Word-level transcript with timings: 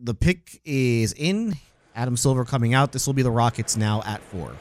the 0.00 0.14
pick 0.14 0.60
is 0.64 1.12
in. 1.12 1.56
Adam 1.94 2.16
Silver 2.16 2.44
coming 2.44 2.74
out. 2.74 2.92
This 2.92 3.06
will 3.06 3.14
be 3.14 3.22
the 3.22 3.30
Rockets 3.30 3.76
now 3.76 4.02
at 4.06 4.20
four. 4.22 4.52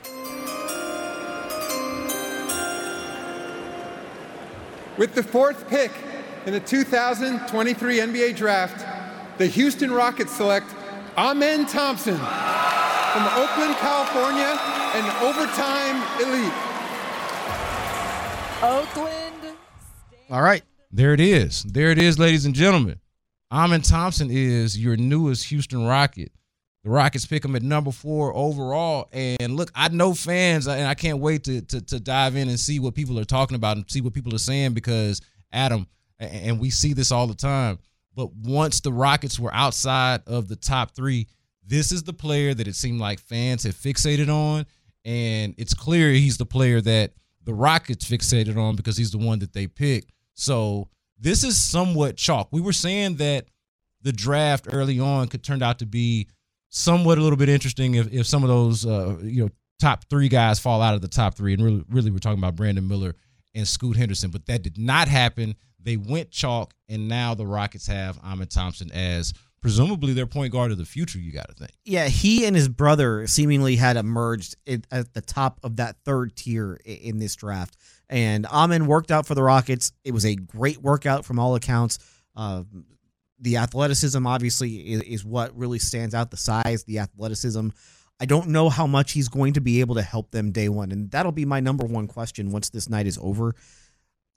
With 4.98 5.14
the 5.14 5.22
fourth 5.22 5.70
pick 5.70 5.92
in 6.48 6.54
the 6.54 6.60
2023 6.60 8.00
NBA 8.00 8.36
Draft, 8.36 8.86
the 9.38 9.46
Houston 9.46 9.92
Rockets 9.92 10.36
select 10.36 10.74
Amen 11.16 11.68
Thompson 11.68 12.18
from 12.18 13.24
Oakland, 13.36 13.76
California, 13.78 14.60
an 14.96 15.06
overtime 15.24 16.02
elite. 16.20 16.54
Oakland. 18.64 19.58
All 20.32 20.42
right. 20.42 20.64
There 20.92 21.14
it 21.14 21.20
is. 21.20 21.64
There 21.64 21.92
it 21.92 22.00
is, 22.00 22.18
ladies 22.18 22.46
and 22.46 22.56
gentlemen. 22.56 23.00
Amen 23.50 23.82
Thompson 23.82 24.30
is 24.30 24.78
your 24.78 24.98
newest 24.98 25.46
Houston 25.46 25.86
Rocket. 25.86 26.32
The 26.84 26.90
Rockets 26.90 27.26
pick 27.26 27.46
him 27.46 27.56
at 27.56 27.62
number 27.62 27.92
four 27.92 28.36
overall. 28.36 29.08
And 29.14 29.56
look, 29.56 29.72
I 29.74 29.88
know 29.90 30.14
fans, 30.14 30.68
and 30.68 30.86
I 30.86 30.96
can't 30.96 31.20
wait 31.20 31.46
to, 31.46 31.62
to, 31.62 31.82
to 31.82 32.00
dive 32.00 32.36
in 32.36 32.50
and 32.50 32.60
see 32.60 32.80
what 32.80 32.94
people 32.94 33.18
are 33.20 33.26
talking 33.26 33.56
about 33.56 33.78
and 33.78 33.90
see 33.90 34.02
what 34.02 34.14
people 34.14 34.36
are 34.36 34.40
saying 34.40 34.74
because 34.74 35.22
Adam, 35.52 35.88
and 36.20 36.60
we 36.60 36.70
see 36.70 36.94
this 36.94 37.12
all 37.12 37.28
the 37.28 37.36
time. 37.36 37.80
But 38.16 38.34
once 38.34 38.82
the 38.82 38.92
Rockets 38.92 39.40
were 39.40 39.54
outside 39.54 40.22
of 40.28 40.50
the 40.50 40.56
top 40.56 40.96
three, 40.96 41.28
this 41.66 41.92
is 41.92 42.04
the 42.04 42.14
player 42.14 42.54
that 42.54 42.68
it 42.68 42.76
seemed 42.76 43.00
like 43.00 43.20
fans 43.20 43.64
had 43.64 43.74
fixated 43.74 44.30
on. 44.30 44.66
And 45.06 45.56
it's 45.58 45.74
clear 45.74 46.12
he's 46.12 46.38
the 46.38 46.46
player 46.46 46.82
that 46.82 47.14
the 47.44 47.54
Rockets 47.54 48.10
fixated 48.10 48.58
on 48.58 48.76
because 48.76 48.98
he's 48.98 49.12
the 49.12 49.18
one 49.18 49.40
that 49.40 49.54
they 49.54 49.68
picked. 49.68 50.12
So 50.34 50.90
this 51.20 51.44
is 51.44 51.62
somewhat 51.62 52.18
chalk. 52.18 52.50
We 52.52 52.62
were 52.62 52.74
saying 52.74 53.16
that 53.18 53.46
the 54.02 54.12
draft 54.12 54.68
early 54.72 55.00
on 55.00 55.28
could 55.28 55.44
turn 55.44 55.64
out 55.64 55.80
to 55.80 55.86
be 55.86 56.28
somewhat 56.70 57.18
a 57.18 57.22
little 57.22 57.38
bit 57.38 57.50
interesting 57.50 57.96
if, 57.96 58.12
if 58.14 58.28
some 58.28 58.44
of 58.44 58.50
those 58.50 58.86
uh, 58.86 59.18
you 59.22 59.46
know 59.46 59.50
top 59.80 60.06
three 60.10 60.30
guys 60.30 60.60
fall 60.60 60.82
out 60.82 60.96
of 60.96 61.02
the 61.02 61.08
top 61.08 61.36
three, 61.36 61.54
and 61.54 61.64
really, 61.64 61.84
really 61.90 62.12
we're 62.12 62.20
talking 62.20 62.40
about 62.40 62.56
Brandon 62.56 62.88
Miller 62.88 63.16
and 63.56 63.68
Scoot 63.68 63.98
Henderson, 63.98 64.30
but 64.32 64.46
that 64.48 64.64
did 64.64 64.78
not 64.78 65.08
happen. 65.08 65.56
They 65.82 65.98
went 65.98 66.32
chalk, 66.32 66.74
and 66.90 67.08
now 67.08 67.34
the 67.34 67.46
Rockets 67.46 67.88
have 67.88 68.20
Amen 68.24 68.48
Thompson 68.48 68.92
as 68.92 69.34
presumably 69.62 70.14
their 70.14 70.28
point 70.28 70.52
guard 70.52 70.72
of 70.72 70.78
the 70.78 70.86
future. 70.86 71.20
You 71.20 71.32
got 71.32 71.50
to 71.50 71.56
think. 71.56 71.72
Yeah, 71.86 72.08
he 72.08 72.46
and 72.46 72.56
his 72.56 72.70
brother 72.70 73.28
seemingly 73.28 73.76
had 73.76 73.98
emerged 73.98 74.56
at 74.68 75.14
the 75.14 75.22
top 75.22 75.60
of 75.64 75.78
that 75.78 75.98
third 76.06 76.36
tier 76.36 76.80
in 76.86 77.20
this 77.20 77.36
draft. 77.36 77.78
And 78.10 78.46
Amen 78.46 78.86
worked 78.88 79.12
out 79.12 79.26
for 79.26 79.36
the 79.36 79.44
Rockets. 79.44 79.92
It 80.04 80.14
was 80.14 80.26
a 80.26 80.36
great 80.36 80.82
workout 80.82 81.26
from 81.26 81.40
all 81.40 81.56
accounts. 81.56 82.00
Uh, 82.36 82.64
the 83.40 83.58
athleticism, 83.58 84.26
obviously, 84.26 84.76
is, 84.94 85.02
is, 85.02 85.26
what 85.26 85.56
really 85.58 85.80
stands 85.80 86.16
out. 86.16 86.32
The 86.32 86.38
size, 86.38 86.84
the 86.86 87.00
athleticism. 87.00 87.70
I 88.20 88.26
don't 88.26 88.48
know 88.48 88.70
how 88.70 88.88
much 88.88 89.12
he's 89.12 89.28
going 89.28 89.54
to 89.54 89.62
be 89.62 89.80
able 89.80 89.96
to 89.96 90.02
help 90.02 90.32
them 90.32 90.52
day 90.52 90.70
one, 90.70 90.92
and 90.92 91.12
that'll 91.12 91.32
be 91.32 91.46
my 91.46 91.60
number 91.60 91.86
one 91.86 92.08
question 92.08 92.52
once 92.52 92.70
this 92.70 92.90
night 92.90 93.06
is 93.06 93.20
over. 93.22 93.56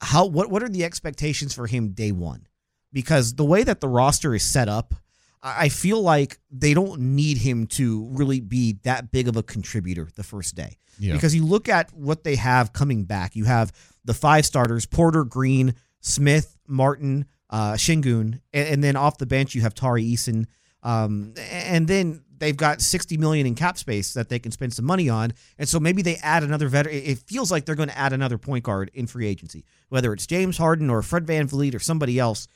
How 0.03 0.27
what 0.27 0.51
what 0.51 0.63
are 0.63 0.69
the 0.69 0.85
expectations 0.85 1.55
for 1.55 1.67
him 1.67 1.91
day 1.91 2.13
one? 2.13 2.47
Because 2.93 3.35
the 3.35 3.45
way 3.45 3.63
that 3.63 3.81
the 3.81 3.89
roster 3.89 4.35
is 4.35 4.43
set 4.43 4.69
up, 4.69 4.95
I 5.43 5.71
feel 5.71 6.03
like 6.03 6.39
they 6.51 6.75
don't 6.75 7.01
need 7.01 7.39
him 7.39 7.67
to 7.69 8.07
really 8.13 8.41
be 8.41 8.79
that 8.83 9.11
big 9.11 9.27
of 9.27 9.37
a 9.37 9.43
contributor 9.43 10.09
the 10.15 10.23
first 10.23 10.55
day. 10.55 10.77
Yeah. 10.99 11.15
Because 11.15 11.35
you 11.35 11.47
look 11.47 11.69
at 11.69 11.93
what 11.95 12.25
they 12.25 12.37
have 12.37 12.73
coming 12.73 13.05
back. 13.05 13.35
You 13.35 13.47
have 13.47 13.73
the 14.05 14.13
five 14.13 14.45
starters 14.45 14.85
Porter, 14.85 15.25
Green, 15.25 15.75
Smith, 16.01 16.59
Martin, 16.67 17.25
uh, 17.49 17.73
Sengun, 17.73 18.41
and, 18.53 18.69
and, 18.69 18.85
then 18.85 18.97
off 18.97 19.19
the 19.19 19.27
bench 19.27 19.55
you 19.55 19.63
have 19.63 19.75
Tari 19.75 20.05
Eason. 20.05 20.47
Um, 20.83 21.35
and 21.51 21.89
then 21.89 22.23
they've 22.39 22.57
got 22.57 22.81
60 22.81 23.17
million 23.19 23.47
in 23.47 23.55
cap 23.55 23.79
space 23.79 24.15
that 24.15 24.29
they 24.29 24.39
can 24.39 24.53
spend 24.53 24.75
some 24.75 24.85
money 24.85 25.09
on. 25.09 25.33
And 25.59 25.69
so 25.69 25.81
maybe 25.81 26.03
they 26.03 26.17
add 26.17 26.43
another 26.43 26.69
veteran. 26.69 26.97
It 26.97 27.19
feels 27.19 27.51
like 27.51 27.65
they're 27.65 27.75
going 27.75 27.89
to 27.89 27.99
add 27.99 28.13
another 28.13 28.39
point 28.39 28.65
guard 28.65 28.91
in 28.95 29.07
free 29.07 29.27
agency, 29.27 29.65
whether 29.89 30.13
it's 30.13 30.27
James 30.27 30.59
Harden 30.59 30.91
or 30.91 31.03
Fred 31.03 31.27
Van 31.27 31.49
VanVleet 31.49 31.75
or 31.75 31.79
somebody 31.79 32.19
else 32.19 32.49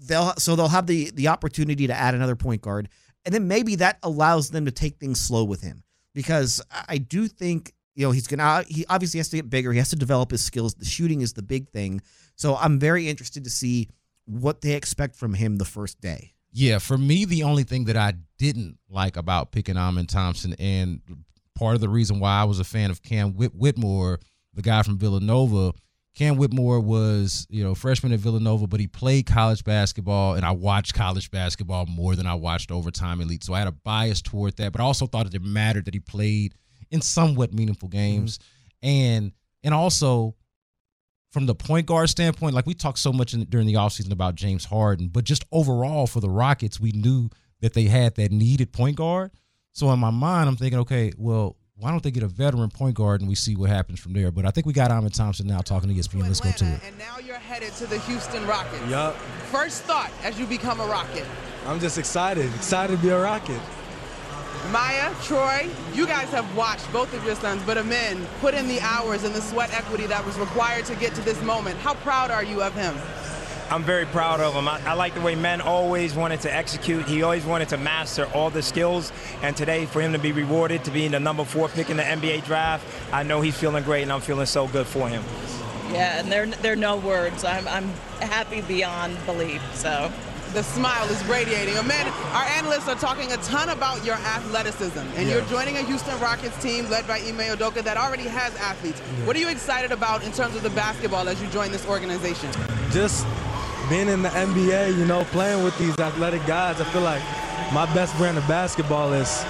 they'll 0.00 0.34
so 0.38 0.56
they'll 0.56 0.68
have 0.68 0.86
the 0.86 1.10
the 1.14 1.28
opportunity 1.28 1.86
to 1.86 1.94
add 1.94 2.14
another 2.14 2.36
point 2.36 2.62
guard, 2.62 2.88
and 3.24 3.34
then 3.34 3.48
maybe 3.48 3.76
that 3.76 3.98
allows 4.02 4.50
them 4.50 4.64
to 4.64 4.70
take 4.70 4.98
things 4.98 5.20
slow 5.20 5.44
with 5.44 5.62
him 5.62 5.82
because 6.14 6.62
I 6.88 6.98
do 6.98 7.28
think 7.28 7.72
you 7.94 8.06
know 8.06 8.10
he's 8.12 8.26
gonna 8.26 8.64
he 8.68 8.84
obviously 8.88 9.18
has 9.18 9.28
to 9.30 9.36
get 9.36 9.50
bigger. 9.50 9.72
He 9.72 9.78
has 9.78 9.90
to 9.90 9.96
develop 9.96 10.30
his 10.30 10.44
skills. 10.44 10.74
The 10.74 10.84
shooting 10.84 11.20
is 11.20 11.32
the 11.32 11.42
big 11.42 11.68
thing. 11.70 12.00
So 12.36 12.56
I'm 12.56 12.78
very 12.78 13.08
interested 13.08 13.44
to 13.44 13.50
see 13.50 13.88
what 14.26 14.60
they 14.60 14.72
expect 14.72 15.16
from 15.16 15.34
him 15.34 15.56
the 15.56 15.64
first 15.64 16.00
day. 16.00 16.32
Yeah, 16.52 16.78
for 16.78 16.96
me, 16.96 17.24
the 17.24 17.42
only 17.42 17.64
thing 17.64 17.84
that 17.86 17.96
I 17.96 18.14
didn't 18.38 18.78
like 18.88 19.16
about 19.16 19.50
picking 19.50 19.76
Amen 19.76 20.06
Thompson, 20.06 20.54
and 20.58 21.00
part 21.56 21.74
of 21.74 21.80
the 21.80 21.88
reason 21.88 22.20
why 22.20 22.40
I 22.40 22.44
was 22.44 22.60
a 22.60 22.64
fan 22.64 22.90
of 22.90 23.02
Cam 23.02 23.34
Whit- 23.34 23.54
Whitmore, 23.54 24.20
the 24.54 24.62
guy 24.62 24.82
from 24.82 24.98
Villanova, 24.98 25.72
Cam 26.14 26.36
Whitmore 26.36 26.78
was, 26.78 27.46
you 27.50 27.64
know, 27.64 27.74
freshman 27.74 28.12
at 28.12 28.20
Villanova, 28.20 28.68
but 28.68 28.78
he 28.78 28.86
played 28.86 29.26
college 29.26 29.64
basketball, 29.64 30.34
and 30.34 30.44
I 30.44 30.52
watched 30.52 30.94
college 30.94 31.30
basketball 31.30 31.86
more 31.86 32.14
than 32.14 32.26
I 32.26 32.34
watched 32.34 32.70
overtime 32.70 33.20
elite. 33.20 33.42
So 33.42 33.52
I 33.52 33.58
had 33.58 33.68
a 33.68 33.72
bias 33.72 34.22
toward 34.22 34.56
that, 34.58 34.70
but 34.70 34.80
I 34.80 34.84
also 34.84 35.06
thought 35.06 35.32
it 35.32 35.42
mattered 35.42 35.86
that 35.86 35.94
he 35.94 36.00
played 36.00 36.54
in 36.90 37.00
somewhat 37.00 37.52
meaningful 37.52 37.88
games, 37.88 38.38
mm-hmm. 38.38 38.88
and 38.88 39.32
and 39.64 39.74
also 39.74 40.36
from 41.32 41.46
the 41.46 41.54
point 41.54 41.86
guard 41.86 42.08
standpoint, 42.08 42.54
like 42.54 42.64
we 42.64 42.74
talked 42.74 43.00
so 43.00 43.12
much 43.12 43.34
in, 43.34 43.42
during 43.46 43.66
the 43.66 43.74
offseason 43.74 44.12
about 44.12 44.36
James 44.36 44.64
Harden, 44.64 45.08
but 45.08 45.24
just 45.24 45.44
overall 45.50 46.06
for 46.06 46.20
the 46.20 46.30
Rockets, 46.30 46.78
we 46.78 46.92
knew 46.92 47.28
that 47.60 47.72
they 47.72 47.84
had 47.84 48.14
that 48.14 48.30
needed 48.30 48.72
point 48.72 48.96
guard. 48.96 49.32
So 49.72 49.90
in 49.90 49.98
my 49.98 50.10
mind, 50.10 50.48
I'm 50.48 50.56
thinking, 50.56 50.78
okay, 50.80 51.12
well, 51.18 51.56
why 51.78 51.90
don't 51.90 52.02
they 52.04 52.10
get 52.12 52.22
a 52.22 52.28
veteran 52.28 52.70
point 52.70 52.94
guard 52.94 53.20
and 53.20 53.28
we 53.28 53.34
see 53.34 53.56
what 53.56 53.68
happens 53.68 53.98
from 53.98 54.12
there? 54.12 54.30
But 54.30 54.46
I 54.46 54.50
think 54.50 54.66
we 54.66 54.72
got 54.72 54.92
Amen 54.92 55.10
Thompson 55.10 55.46
now 55.46 55.60
talking 55.60 55.88
to 55.88 55.94
ESPN. 55.94 56.22
Let's 56.22 56.40
go 56.40 56.52
to 56.52 56.64
it. 56.64 56.80
And 56.86 56.96
now 56.98 57.18
you're 57.18 57.34
headed 57.34 57.72
to 57.74 57.86
the 57.86 57.98
Houston 58.00 58.46
Rockets. 58.46 58.88
Yup. 58.88 59.16
First 59.50 59.82
thought 59.82 60.10
as 60.22 60.38
you 60.38 60.46
become 60.46 60.80
a 60.80 60.86
Rocket. 60.86 61.26
I'm 61.66 61.80
just 61.80 61.98
excited, 61.98 62.46
excited 62.54 62.96
to 62.96 63.02
be 63.02 63.08
a 63.08 63.20
Rocket. 63.20 63.60
Maya, 64.70 65.12
Troy, 65.22 65.68
you 65.92 66.06
guys 66.06 66.28
have 66.30 66.56
watched 66.56 66.90
both 66.92 67.12
of 67.12 67.24
your 67.24 67.34
sons, 67.34 67.62
but 67.64 67.76
Amen 67.76 68.24
put 68.40 68.54
in 68.54 68.68
the 68.68 68.80
hours 68.80 69.24
and 69.24 69.34
the 69.34 69.42
sweat 69.42 69.72
equity 69.74 70.06
that 70.06 70.24
was 70.24 70.38
required 70.38 70.84
to 70.86 70.94
get 70.96 71.14
to 71.16 71.22
this 71.22 71.42
moment. 71.42 71.76
How 71.78 71.94
proud 71.94 72.30
are 72.30 72.44
you 72.44 72.62
of 72.62 72.72
him? 72.74 72.94
I'm 73.74 73.82
very 73.82 74.06
proud 74.06 74.38
of 74.38 74.54
him. 74.54 74.68
I, 74.68 74.80
I, 74.86 74.92
like 74.94 75.14
the 75.14 75.20
way 75.20 75.34
men 75.34 75.60
always 75.60 76.14
wanted 76.14 76.40
to 76.42 76.54
execute. 76.54 77.06
He 77.06 77.24
always 77.24 77.44
wanted 77.44 77.70
to 77.70 77.76
master 77.76 78.26
all 78.26 78.48
the 78.48 78.62
skills. 78.62 79.10
And 79.42 79.56
today, 79.56 79.84
for 79.86 80.00
him 80.00 80.12
to 80.12 80.18
be 80.20 80.30
rewarded 80.30 80.84
to 80.84 80.92
being 80.92 81.10
the 81.10 81.18
number 81.18 81.44
four 81.44 81.68
pick 81.68 81.90
in 81.90 81.96
the 81.96 82.04
NBA 82.04 82.44
draft, 82.44 82.86
I 83.12 83.24
know 83.24 83.40
he's 83.40 83.58
feeling 83.58 83.82
great, 83.82 84.02
and 84.02 84.12
I'm 84.12 84.20
feeling 84.20 84.46
so 84.46 84.68
good 84.68 84.86
for 84.86 85.08
him. 85.08 85.24
Yeah, 85.90 86.20
and 86.20 86.30
there, 86.30 86.46
there 86.46 86.74
are 86.74 86.76
no 86.76 86.98
words. 86.98 87.44
I'm, 87.44 87.66
I'm 87.66 87.88
happy 88.20 88.60
beyond 88.60 89.18
belief. 89.26 89.60
So 89.74 90.08
the 90.52 90.62
smile 90.62 91.10
is 91.10 91.24
radiating. 91.24 91.76
Amen. 91.76 92.06
Our 92.32 92.44
analysts 92.44 92.88
are 92.88 92.94
talking 92.94 93.32
a 93.32 93.38
ton 93.38 93.70
about 93.70 94.04
your 94.04 94.14
athleticism, 94.14 95.00
and 95.00 95.26
yeah. 95.26 95.34
you're 95.34 95.44
joining 95.46 95.78
a 95.78 95.82
Houston 95.82 96.16
Rockets 96.20 96.62
team 96.62 96.88
led 96.90 97.08
by 97.08 97.18
Ime 97.18 97.56
Udoka 97.56 97.82
that 97.82 97.96
already 97.96 98.28
has 98.28 98.54
athletes. 98.58 99.02
Yeah. 99.18 99.26
What 99.26 99.34
are 99.34 99.40
you 99.40 99.48
excited 99.48 99.90
about 99.90 100.24
in 100.24 100.30
terms 100.30 100.54
of 100.54 100.62
the 100.62 100.70
basketball 100.70 101.28
as 101.28 101.42
you 101.42 101.48
join 101.48 101.72
this 101.72 101.84
organization? 101.88 102.52
Just 102.92 103.26
being 103.88 104.08
in 104.08 104.22
the 104.22 104.28
NBA, 104.30 104.96
you 104.96 105.04
know, 105.04 105.24
playing 105.24 105.62
with 105.62 105.76
these 105.78 105.98
athletic 105.98 106.44
guys, 106.46 106.80
I 106.80 106.84
feel 106.84 107.02
like 107.02 107.22
my 107.72 107.86
best 107.94 108.16
brand 108.16 108.38
of 108.38 108.46
basketball 108.48 109.12
is, 109.12 109.44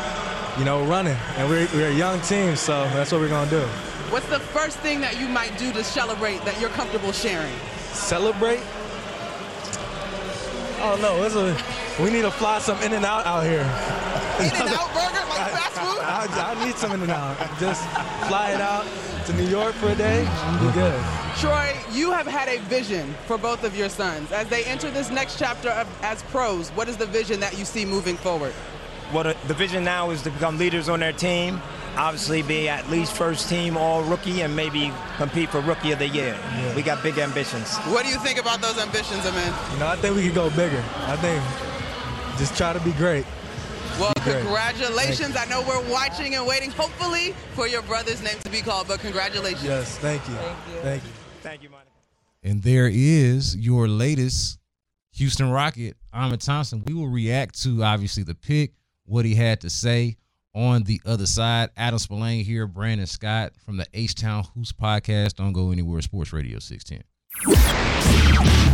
you 0.59 0.65
know, 0.65 0.85
running. 0.85 1.17
And 1.37 1.49
we're, 1.49 1.69
we're 1.75 1.89
a 1.89 1.95
young 1.95 2.21
team, 2.23 2.57
so 2.57 2.85
that's 2.95 3.13
what 3.13 3.21
we're 3.21 3.29
going 3.29 3.49
to 3.49 3.61
do. 3.61 3.67
What's 4.11 4.29
the 4.29 4.41
first 4.41 4.79
thing 4.79 5.01
that 5.01 5.19
you 5.19 5.29
might 5.29 5.57
do 5.59 5.73
to 5.73 5.85
celebrate 5.85 6.45
that 6.45 6.61
you're 6.61 6.71
comfortable 6.71 7.13
sharing? 7.13 7.55
Celebrate? 7.93 8.61
Oh 10.87 10.99
no, 11.01 11.23
a, 11.25 12.03
we 12.03 12.11
need 12.11 12.23
to 12.23 12.31
fly 12.31 12.59
some 12.59 12.81
In 12.83 12.93
and 12.93 13.05
Out 13.05 13.25
out 13.25 13.43
here. 13.43 13.63
In 14.41 14.53
and 14.53 14.75
Out 14.75 14.93
burger, 14.93 15.25
like 15.31 15.51
fast 15.51 15.79
food? 15.79 15.99
I, 16.03 16.27
I, 16.31 16.55
I 16.55 16.65
need 16.65 16.75
some 16.77 16.93
In 16.93 17.01
and 17.01 17.11
Out. 17.11 17.39
Just 17.59 17.83
fly 18.29 18.51
it 18.53 18.61
out 18.61 18.85
to 19.27 19.33
New 19.35 19.47
York 19.49 19.75
for 19.75 19.89
a 19.89 19.95
day 19.95 20.27
and 20.27 20.61
be 20.61 20.73
good. 20.73 21.03
Troy, 21.37 21.75
you 21.93 22.13
have 22.13 22.27
had 22.27 22.49
a 22.49 22.59
vision 22.63 23.15
for 23.27 23.39
both 23.39 23.65
of 23.65 23.77
your 23.77 23.89
sons. 23.89 24.31
As 24.33 24.49
they 24.49 24.65
enter 24.65 24.91
this 24.91 25.11
next 25.11 25.39
chapter 25.39 25.71
of, 25.71 25.89
as 26.03 26.23
pros, 26.25 26.69
what 26.71 26.89
is 26.89 26.97
the 26.97 27.07
vision 27.07 27.41
that 27.41 27.59
you 27.59 27.65
see 27.65 27.85
moving 27.85 28.17
forward? 28.17 28.53
Well, 29.13 29.25
the, 29.25 29.37
the 29.47 29.55
vision 29.55 29.85
now 29.85 30.11
is 30.11 30.23
to 30.23 30.31
become 30.31 30.59
leaders 30.59 30.89
on 30.89 31.01
their 31.01 31.13
team, 31.13 31.61
obviously 31.97 32.43
be 32.43 32.69
at 32.69 32.89
least 32.91 33.15
first 33.15 33.49
team 33.49 33.77
all 33.77 34.03
rookie 34.03 34.43
and 34.43 34.55
maybe 34.55 34.93
compete 35.17 35.49
for 35.49 35.61
rookie 35.61 35.93
of 35.93 35.99
the 35.99 36.09
year. 36.09 36.37
We 36.77 36.83
got 36.83 37.03
big 37.03 37.19
ambitions. 37.19 37.77
What 37.79 38.05
do 38.05 38.11
you 38.11 38.19
think 38.19 38.39
about 38.39 38.61
those 38.61 38.79
ambitions, 38.79 39.25
Amen? 39.25 39.55
You 39.73 39.79
know, 39.79 39.87
I 39.87 39.97
think 39.97 40.17
we 40.17 40.25
could 40.27 40.35
go 40.35 40.51
bigger. 40.51 40.83
I 41.07 41.17
think 41.17 41.43
just 42.39 42.57
try 42.57 42.73
to 42.73 42.81
be 42.81 42.93
great. 42.93 43.25
Well, 44.01 44.13
congratulations. 44.15 45.37
I 45.37 45.45
know 45.47 45.63
we're 45.63 45.89
watching 45.91 46.35
and 46.35 46.47
waiting, 46.47 46.71
hopefully, 46.71 47.33
for 47.55 47.69
your 47.69 47.83
brother's 47.83 48.23
name 48.23 48.39
to 48.41 48.51
be 48.51 48.61
called, 48.61 48.89
but 48.89 48.99
congratulations. 49.01 49.63
Yes, 49.65 49.99
thank 49.99 50.27
you. 50.29 50.35
Thank 50.35 50.59
you. 50.69 50.81
Thank 50.81 51.05
you. 51.05 51.11
Thank 51.43 51.63
you, 51.63 51.69
Monica. 51.71 51.91
And 52.43 52.63
there 52.63 52.91
is 52.93 53.57
your 53.57 53.87
latest 53.87 54.59
Houston 55.13 55.49
Rocket, 55.49 55.97
Amen 56.13 56.39
Thompson. 56.39 56.83
We 56.87 56.93
will 56.93 57.09
react 57.09 57.63
to 57.63 57.85
obviously 57.85 58.25
the 58.25 58.35
pick, 58.35 58.73
what 59.05 59.25
he 59.25 59.37
had 59.37 59.61
to 59.61 59.71
say 59.71 60.17
on 60.55 60.83
the 60.83 61.01
other 61.07 61.27
side. 61.27 61.71
Adam 61.77 61.99
Spolane 61.99 62.45
here, 62.45 62.67
Brandon 62.67 63.07
Scott 63.07 63.53
from 63.65 63.77
the 63.77 63.87
H 63.95 64.17
Town 64.17 64.45
Hoops 64.55 64.73
podcast. 64.73 65.35
Don't 65.35 65.53
go 65.53 65.71
anywhere. 65.71 66.01
Sports 66.03 66.33
Radio 66.33 66.59
610. 66.59 67.05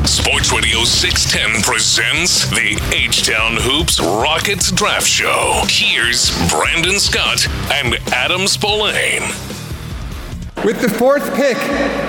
Sports 0.04 0.52
Radio 0.52 0.84
610 0.84 1.62
presents 1.62 2.46
the 2.50 2.78
H 2.94 3.26
Town 3.26 3.56
Hoops 3.56 3.98
Rockets 4.00 4.70
Draft 4.70 5.06
Show. 5.06 5.62
Here's 5.66 6.30
Brandon 6.50 7.00
Scott 7.00 7.48
and 7.72 7.94
Adam 8.12 8.42
Spolane. 8.42 9.22
With 10.62 10.82
the 10.82 10.90
fourth 10.90 11.34
pick 11.34 11.56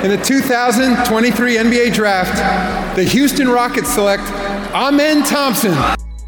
in 0.04 0.12
the 0.12 0.22
2023 0.22 1.56
NBA 1.56 1.94
Draft, 1.94 2.98
the 2.98 3.06
Houston 3.06 3.48
Rockets 3.48 3.90
select 3.90 4.24
Amen 4.74 5.24
Thompson. 5.24 5.74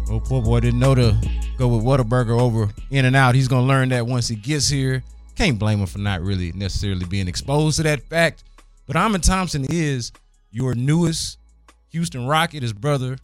Oh, 0.10 0.22
poor 0.24 0.42
boy 0.42 0.62
didn't 0.62 0.80
know 0.80 0.96
to 0.96 1.18
go 1.58 1.68
with 1.68 1.84
Whataburger 1.84 2.40
over 2.40 2.70
In 2.92 3.04
and 3.04 3.16
Out. 3.18 3.36
He's 3.36 3.50
going 3.50 3.64
to 3.64 3.68
learn 3.68 3.90
that 3.90 4.08
once 4.08 4.30
he 4.30 4.36
gets 4.36 4.70
here. 4.70 5.04
Can't 5.36 5.60
blame 5.60 5.80
him 5.80 5.88
for 5.88 6.00
not 6.00 6.22
really 6.22 6.54
necessarily 6.54 7.06
being 7.06 7.28
exposed 7.28 7.76
to 7.78 7.84
that 7.84 8.04
fact. 8.04 8.46
But 8.86 8.96
Amen 8.96 9.22
Thompson 9.22 9.66
is 9.70 10.12
your 10.52 10.76
newest 10.76 11.38
Houston 11.90 12.28
Rocket. 12.28 12.64
His 12.64 12.74
brother, 12.74 13.18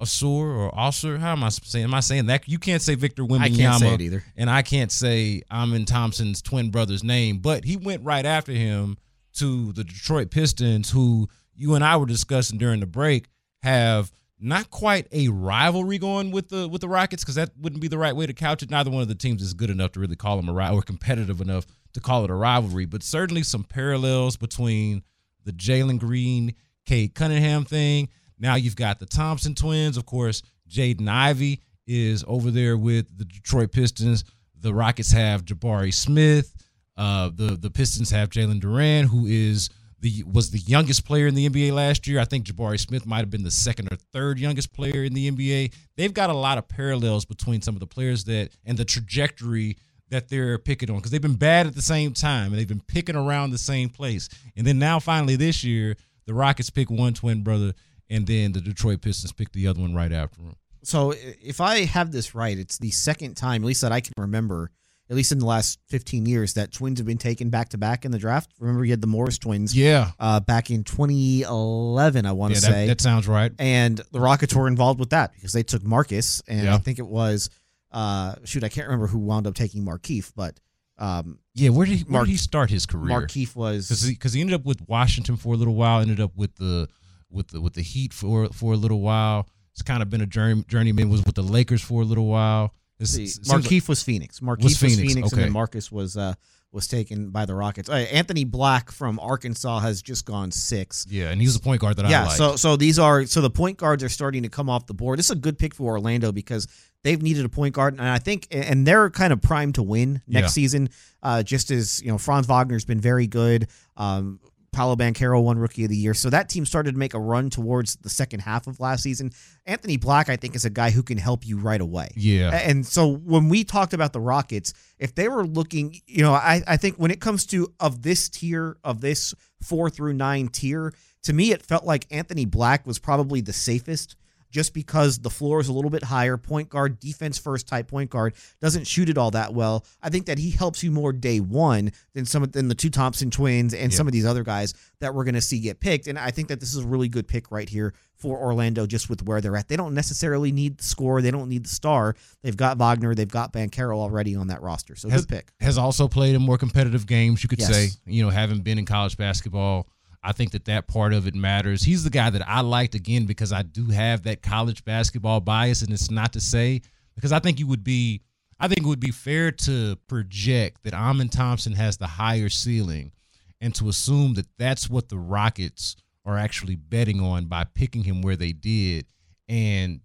Asur 0.00 0.56
or 0.56 0.72
Asur. 0.72 1.18
How 1.18 1.32
am 1.32 1.44
I 1.44 1.50
saying? 1.50 1.84
Am 1.84 1.94
I 1.94 2.00
saying 2.00 2.26
that? 2.26 2.48
You 2.48 2.58
can't 2.58 2.82
say 2.82 2.94
Victor 2.94 3.22
Wembanyama. 3.22 3.40
I 3.42 3.50
can't 3.50 3.80
say 3.80 3.94
it 3.94 4.00
either. 4.00 4.24
And 4.36 4.48
I 4.50 4.62
can't 4.62 4.90
say 4.90 5.42
Amen 5.50 5.84
Thompson's 5.84 6.42
twin 6.42 6.70
brother's 6.70 7.04
name. 7.04 7.38
But 7.38 7.64
he 7.64 7.76
went 7.76 8.04
right 8.04 8.24
after 8.24 8.52
him 8.52 8.96
to 9.34 9.72
the 9.72 9.84
Detroit 9.84 10.30
Pistons, 10.30 10.90
who 10.90 11.28
you 11.54 11.74
and 11.74 11.84
I 11.84 11.96
were 11.96 12.06
discussing 12.06 12.58
during 12.58 12.80
the 12.80 12.86
break, 12.86 13.26
have 13.62 14.12
not 14.42 14.70
quite 14.70 15.06
a 15.12 15.28
rivalry 15.28 15.98
going 15.98 16.32
with 16.32 16.48
the 16.48 16.68
with 16.68 16.80
the 16.80 16.88
Rockets 16.88 17.22
because 17.22 17.36
that 17.36 17.50
wouldn't 17.58 17.80
be 17.80 17.88
the 17.88 17.98
right 17.98 18.14
way 18.14 18.26
to 18.26 18.32
couch 18.32 18.62
it. 18.62 18.70
Neither 18.70 18.90
one 18.90 19.02
of 19.02 19.08
the 19.08 19.14
teams 19.14 19.40
is 19.40 19.54
good 19.54 19.70
enough 19.70 19.92
to 19.92 20.00
really 20.00 20.16
call 20.16 20.36
them 20.36 20.48
a 20.48 20.52
rival 20.52 20.80
or 20.80 20.82
competitive 20.82 21.40
enough 21.40 21.64
to 21.92 22.00
call 22.00 22.24
it 22.24 22.30
a 22.30 22.34
rivalry, 22.34 22.84
but 22.84 23.02
certainly 23.02 23.42
some 23.42 23.64
parallels 23.64 24.36
between 24.36 25.02
the 25.44 25.52
Jalen 25.52 25.98
Green, 25.98 26.54
Cade 26.86 27.14
Cunningham 27.14 27.64
thing. 27.64 28.08
Now 28.38 28.56
you've 28.56 28.76
got 28.76 28.98
the 28.98 29.06
Thompson 29.06 29.54
twins, 29.54 29.96
of 29.96 30.06
course. 30.06 30.42
Jaden 30.68 31.08
Ivey 31.08 31.60
is 31.86 32.24
over 32.26 32.50
there 32.50 32.76
with 32.76 33.16
the 33.16 33.24
Detroit 33.24 33.72
Pistons. 33.72 34.24
The 34.58 34.74
Rockets 34.74 35.12
have 35.12 35.44
Jabari 35.44 35.94
Smith. 35.94 36.54
Uh, 36.96 37.30
the 37.34 37.56
the 37.56 37.70
Pistons 37.70 38.10
have 38.10 38.30
Jalen 38.30 38.60
Duren, 38.60 39.04
who 39.04 39.26
is 39.26 39.70
the 40.02 40.24
was 40.24 40.50
the 40.50 40.58
youngest 40.58 41.06
player 41.06 41.26
in 41.28 41.34
the 41.34 41.48
NBA 41.48 41.72
last 41.72 42.06
year. 42.06 42.20
I 42.20 42.24
think 42.24 42.44
Jabari 42.44 42.78
Smith 42.78 43.06
might 43.06 43.20
have 43.20 43.30
been 43.30 43.44
the 43.44 43.50
second 43.50 43.88
or 43.90 43.96
third 43.96 44.38
youngest 44.38 44.72
player 44.72 45.04
in 45.04 45.14
the 45.14 45.30
NBA. 45.30 45.72
They've 45.96 46.12
got 46.12 46.28
a 46.28 46.34
lot 46.34 46.58
of 46.58 46.68
parallels 46.68 47.24
between 47.24 47.62
some 47.62 47.74
of 47.74 47.80
the 47.80 47.86
players 47.86 48.24
that 48.24 48.50
and 48.66 48.76
the 48.76 48.84
trajectory 48.84 49.78
that 50.10 50.28
they're 50.28 50.58
picking 50.58 50.90
on 50.90 50.96
because 50.96 51.10
they've 51.10 51.22
been 51.22 51.36
bad 51.36 51.66
at 51.66 51.74
the 51.74 51.82
same 51.82 52.12
time 52.12 52.48
and 52.48 52.58
they've 52.58 52.68
been 52.68 52.82
picking 52.86 53.16
around 53.16 53.50
the 53.50 53.58
same 53.58 53.88
place. 53.88 54.28
And 54.56 54.66
then 54.66 54.78
now 54.78 54.98
finally 54.98 55.36
this 55.36 55.64
year, 55.64 55.96
the 56.26 56.34
Rockets 56.34 56.68
pick 56.68 56.90
one 56.90 57.14
twin 57.14 57.42
brother, 57.42 57.72
and 58.10 58.26
then 58.26 58.52
the 58.52 58.60
Detroit 58.60 59.00
Pistons 59.00 59.32
pick 59.32 59.52
the 59.52 59.66
other 59.66 59.80
one 59.80 59.94
right 59.94 60.12
after 60.12 60.42
him. 60.42 60.54
So 60.84 61.14
if 61.16 61.60
I 61.60 61.84
have 61.84 62.12
this 62.12 62.34
right, 62.34 62.58
it's 62.58 62.78
the 62.78 62.90
second 62.90 63.36
time, 63.36 63.62
at 63.62 63.66
least 63.66 63.82
that 63.82 63.92
I 63.92 64.00
can 64.00 64.12
remember, 64.18 64.70
at 65.12 65.16
least 65.16 65.30
in 65.30 65.38
the 65.38 65.44
last 65.46 65.78
15 65.88 66.24
years, 66.24 66.54
that 66.54 66.72
twins 66.72 66.98
have 66.98 67.06
been 67.06 67.18
taken 67.18 67.50
back 67.50 67.68
to 67.68 67.78
back 67.78 68.06
in 68.06 68.10
the 68.12 68.18
draft. 68.18 68.50
Remember, 68.58 68.82
you 68.82 68.90
had 68.92 69.02
the 69.02 69.06
Morris 69.06 69.36
twins 69.36 69.76
Yeah, 69.76 70.12
uh, 70.18 70.40
back 70.40 70.70
in 70.70 70.84
2011, 70.84 72.26
I 72.26 72.32
want 72.32 72.54
to 72.54 72.60
that, 72.60 72.66
say. 72.66 72.86
that 72.86 73.00
sounds 73.00 73.28
right. 73.28 73.52
and 73.58 74.00
the 74.12 74.20
Rockets 74.20 74.54
were 74.54 74.68
involved 74.68 74.98
with 75.00 75.10
that 75.10 75.32
because 75.34 75.52
they 75.52 75.62
took 75.62 75.82
Marcus, 75.84 76.42
and 76.48 76.64
Yeah. 76.64 76.74
I 76.74 76.78
think 76.78 76.98
it 76.98 77.06
was, 77.06 77.50
uh, 77.90 78.36
shoot, 78.44 78.64
I 78.64 78.68
can't 78.68 78.86
remember 78.86 79.06
who 79.06 79.18
wound 79.18 79.46
up 79.46 79.54
taking 79.54 79.84
Markieff, 79.84 80.32
but 80.34 80.58
um, 80.98 81.38
Yeah, 81.54 81.70
where 81.70 81.86
did 81.86 81.98
he, 81.98 82.04
where 82.04 82.12
Mark- 82.12 82.26
did 82.26 82.32
he 82.32 82.38
start 82.38 82.70
his 82.70 82.86
career? 82.86 83.10
Markieff 83.20 83.54
was. 83.54 83.88
because 84.06 84.32
he, 84.32 84.38
he 84.38 84.40
ended 84.40 84.54
up 84.54 84.64
with 84.64 84.86
Washington 84.88 85.36
for 85.36 85.54
a 85.54 85.56
little 85.56 85.74
while, 85.74 86.00
ended 86.00 86.20
up 86.20 86.32
with 86.36 86.56
the 86.56 86.88
with 87.30 87.48
the 87.48 87.60
with 87.60 87.72
the 87.74 87.82
Heat 87.82 88.12
for 88.12 88.48
for 88.50 88.72
a 88.74 88.76
little 88.76 89.00
while. 89.00 89.48
It's 89.72 89.82
kind 89.82 90.02
of 90.02 90.10
been 90.10 90.20
a 90.20 90.26
journey, 90.26 90.64
journeyman. 90.68 91.08
Was 91.08 91.24
with 91.24 91.34
the 91.34 91.42
Lakers 91.42 91.80
for 91.82 92.02
a 92.02 92.04
little 92.04 92.26
while. 92.26 92.74
It's, 93.02 93.12
See, 93.12 93.24
it 93.24 93.28
seems 93.28 93.48
like- 93.50 93.62
Markieff 93.64 93.88
was 93.88 94.02
Phoenix. 94.02 94.40
Markieff 94.40 94.64
Was 94.64 94.72
was 94.82 94.94
Phoenix, 94.94 95.12
Phoenix, 95.14 95.32
okay. 95.32 95.36
and 95.36 95.44
then 95.46 95.52
Marcus 95.52 95.90
was 95.92 96.16
uh, 96.16 96.34
was 96.72 96.86
taken 96.86 97.28
by 97.30 97.44
the 97.44 97.54
Rockets. 97.54 97.90
Uh, 97.90 97.92
Anthony 97.94 98.44
Black 98.44 98.90
from 98.90 99.20
Arkansas 99.20 99.80
has 99.80 100.00
just 100.00 100.24
gone 100.24 100.50
six. 100.50 101.06
yeah, 101.10 101.30
and 101.30 101.40
he's 101.40 101.52
the 101.54 101.60
point 101.60 101.80
guard 101.82 101.96
that 101.96 102.06
I 102.06 102.10
yeah, 102.10 102.24
like. 102.26 102.36
so 102.36 102.56
so 102.56 102.76
these 102.76 102.98
are 102.98 103.26
so 103.26 103.40
the 103.42 103.50
point 103.50 103.76
guards 103.76 104.02
are 104.02 104.08
starting 104.08 104.42
to 104.44 104.48
come 104.48 104.70
off 104.70 104.86
the 104.86 104.94
board. 104.94 105.18
This 105.18 105.26
is 105.26 105.32
a 105.32 105.36
good 105.36 105.58
pick 105.58 105.74
for 105.74 105.92
Orlando 105.92 106.32
because 106.32 106.66
they've 107.04 107.20
needed 107.20 107.44
a 107.44 107.48
point 107.50 107.74
guard, 107.74 107.94
and 107.98 108.02
I 108.08 108.18
think 108.18 108.46
and 108.50 108.86
they're 108.86 109.10
kind 109.10 109.32
of 109.34 109.42
primed 109.42 109.74
to 109.74 109.82
win 109.82 110.22
next 110.26 110.44
Yeah. 110.44 110.48
season. 110.48 110.88
Uh, 111.22 111.42
just 111.42 111.70
as 111.70 112.00
you 112.02 112.08
know, 112.10 112.16
Franz 112.18 112.46
Wagner's 112.46 112.84
been 112.86 113.00
very 113.00 113.26
good. 113.26 113.68
Um, 113.96 114.40
Paolo 114.72 114.96
Banchero 114.96 115.42
won 115.42 115.58
Rookie 115.58 115.84
of 115.84 115.90
the 115.90 115.96
Year, 115.96 116.14
so 116.14 116.30
that 116.30 116.48
team 116.48 116.64
started 116.64 116.92
to 116.92 116.98
make 116.98 117.12
a 117.12 117.20
run 117.20 117.50
towards 117.50 117.96
the 117.96 118.08
second 118.08 118.40
half 118.40 118.66
of 118.66 118.80
last 118.80 119.02
season. 119.02 119.30
Anthony 119.66 119.98
Black, 119.98 120.28
I 120.28 120.36
think, 120.36 120.54
is 120.56 120.64
a 120.64 120.70
guy 120.70 120.90
who 120.90 121.02
can 121.02 121.18
help 121.18 121.46
you 121.46 121.58
right 121.58 121.80
away. 121.80 122.08
yeah, 122.16 122.50
And 122.50 122.86
so 122.86 123.06
when 123.06 123.48
we 123.48 123.64
talked 123.64 123.92
about 123.92 124.12
the 124.12 124.20
Rockets, 124.20 124.72
if 124.98 125.14
they 125.14 125.28
were 125.28 125.44
looking, 125.46 126.00
you 126.06 126.22
know, 126.22 126.32
I, 126.32 126.62
I 126.66 126.76
think 126.78 126.96
when 126.96 127.10
it 127.10 127.20
comes 127.20 127.44
to 127.46 127.72
of 127.80 128.02
this 128.02 128.28
tier, 128.30 128.78
of 128.82 129.00
this 129.02 129.34
four 129.60 129.90
through 129.90 130.14
nine 130.14 130.48
tier, 130.48 130.94
to 131.24 131.32
me, 131.32 131.52
it 131.52 131.62
felt 131.62 131.84
like 131.84 132.06
Anthony 132.10 132.46
Black 132.46 132.86
was 132.86 132.98
probably 132.98 133.40
the 133.40 133.52
safest 133.52 134.16
just 134.52 134.72
because 134.74 135.18
the 135.18 135.30
floor 135.30 135.58
is 135.58 135.66
a 135.66 135.72
little 135.72 135.90
bit 135.90 136.04
higher. 136.04 136.36
Point 136.36 136.68
guard, 136.68 137.00
defense 137.00 137.38
first 137.38 137.66
type 137.66 137.88
point 137.88 138.10
guard, 138.10 138.34
doesn't 138.60 138.86
shoot 138.86 139.08
it 139.08 139.18
all 139.18 139.32
that 139.32 139.52
well. 139.54 139.84
I 140.02 140.10
think 140.10 140.26
that 140.26 140.38
he 140.38 140.50
helps 140.50 140.84
you 140.84 140.92
more 140.92 141.12
day 141.12 141.40
one 141.40 141.90
than 142.14 142.24
some 142.26 142.44
of 142.44 142.52
than 142.52 142.68
the 142.68 142.74
two 142.76 142.90
Thompson 142.90 143.30
twins 143.30 143.74
and 143.74 143.90
Yeah. 143.90 143.96
some 143.96 144.06
of 144.06 144.12
these 144.12 144.26
other 144.26 144.44
guys 144.44 144.74
that 145.00 145.14
we're 145.14 145.24
going 145.24 145.34
to 145.34 145.40
see 145.40 145.58
get 145.58 145.80
picked. 145.80 146.06
And 146.06 146.16
I 146.18 146.30
think 146.30 146.46
that 146.48 146.60
this 146.60 146.74
is 146.74 146.84
a 146.84 146.86
really 146.86 147.08
good 147.08 147.26
pick 147.26 147.50
right 147.50 147.68
here 147.68 147.94
for 148.14 148.38
Orlando, 148.38 148.86
just 148.86 149.10
with 149.10 149.24
where 149.24 149.40
they're 149.40 149.56
at. 149.56 149.66
They 149.66 149.74
don't 149.76 149.94
necessarily 149.94 150.52
need 150.52 150.78
the 150.78 150.84
score. 150.84 151.22
They 151.22 151.32
don't 151.32 151.48
need 151.48 151.64
the 151.64 151.68
star. 151.70 152.14
They've 152.42 152.56
got 152.56 152.76
Wagner. 152.78 153.16
They've 153.16 153.26
got 153.26 153.52
Banchero 153.52 153.96
already 153.96 154.36
on 154.36 154.46
that 154.48 154.62
roster. 154.62 154.94
So 154.94 155.08
Has- 155.08 155.22
good 155.26 155.36
pick. 155.36 155.52
has 155.60 155.76
also 155.78 156.06
played 156.06 156.36
in 156.36 156.42
more 156.42 156.56
competitive 156.58 157.06
games. 157.06 157.42
You 157.42 157.48
could 157.48 157.58
Yes. 157.58 157.70
say, 157.72 157.88
you 158.06 158.22
know, 158.22 158.30
having 158.30 158.60
been 158.60 158.78
in 158.78 158.84
college 158.84 159.16
basketball, 159.16 159.88
I 160.22 160.32
think 160.32 160.52
that 160.52 160.66
that 160.66 160.86
part 160.86 161.12
of 161.12 161.26
it 161.26 161.34
matters. 161.34 161.82
He's 161.82 162.04
the 162.04 162.10
guy 162.10 162.30
that 162.30 162.48
I 162.48 162.60
liked 162.60 162.94
again 162.94 163.26
because 163.26 163.52
I 163.52 163.62
do 163.62 163.88
have 163.88 164.22
that 164.22 164.42
college 164.42 164.84
basketball 164.84 165.40
bias, 165.40 165.82
and 165.82 165.92
it's 165.92 166.10
not 166.10 166.32
to 166.34 166.40
say 166.40 166.82
because 167.14 167.32
I 167.32 167.40
think 167.40 167.58
you 167.58 167.66
would 167.66 167.82
be, 167.82 168.22
I 168.60 168.68
think 168.68 168.80
it 168.82 168.86
would 168.86 169.00
be 169.00 169.10
fair 169.10 169.50
to 169.50 169.96
project 170.06 170.84
that 170.84 170.94
Amen 170.94 171.28
Thompson 171.28 171.72
has 171.72 171.96
the 171.96 172.06
higher 172.06 172.48
ceiling, 172.48 173.12
and 173.60 173.74
to 173.74 173.88
assume 173.88 174.34
that 174.34 174.46
that's 174.58 174.88
what 174.88 175.08
the 175.08 175.18
Rockets 175.18 175.96
are 176.24 176.38
actually 176.38 176.76
betting 176.76 177.20
on 177.20 177.46
by 177.46 177.64
picking 177.64 178.04
him 178.04 178.22
where 178.22 178.36
they 178.36 178.52
did, 178.52 179.06
and 179.48 180.00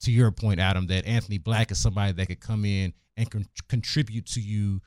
to 0.00 0.12
your 0.12 0.30
point, 0.30 0.60
Adam, 0.60 0.86
that 0.88 1.06
Anthony 1.06 1.38
Black 1.38 1.70
is 1.70 1.78
somebody 1.78 2.12
that 2.12 2.26
could 2.26 2.40
come 2.40 2.66
in 2.66 2.92
and 3.16 3.30
con- 3.30 3.46
contribute 3.68 4.26
to 4.26 4.40
you 4.40 4.82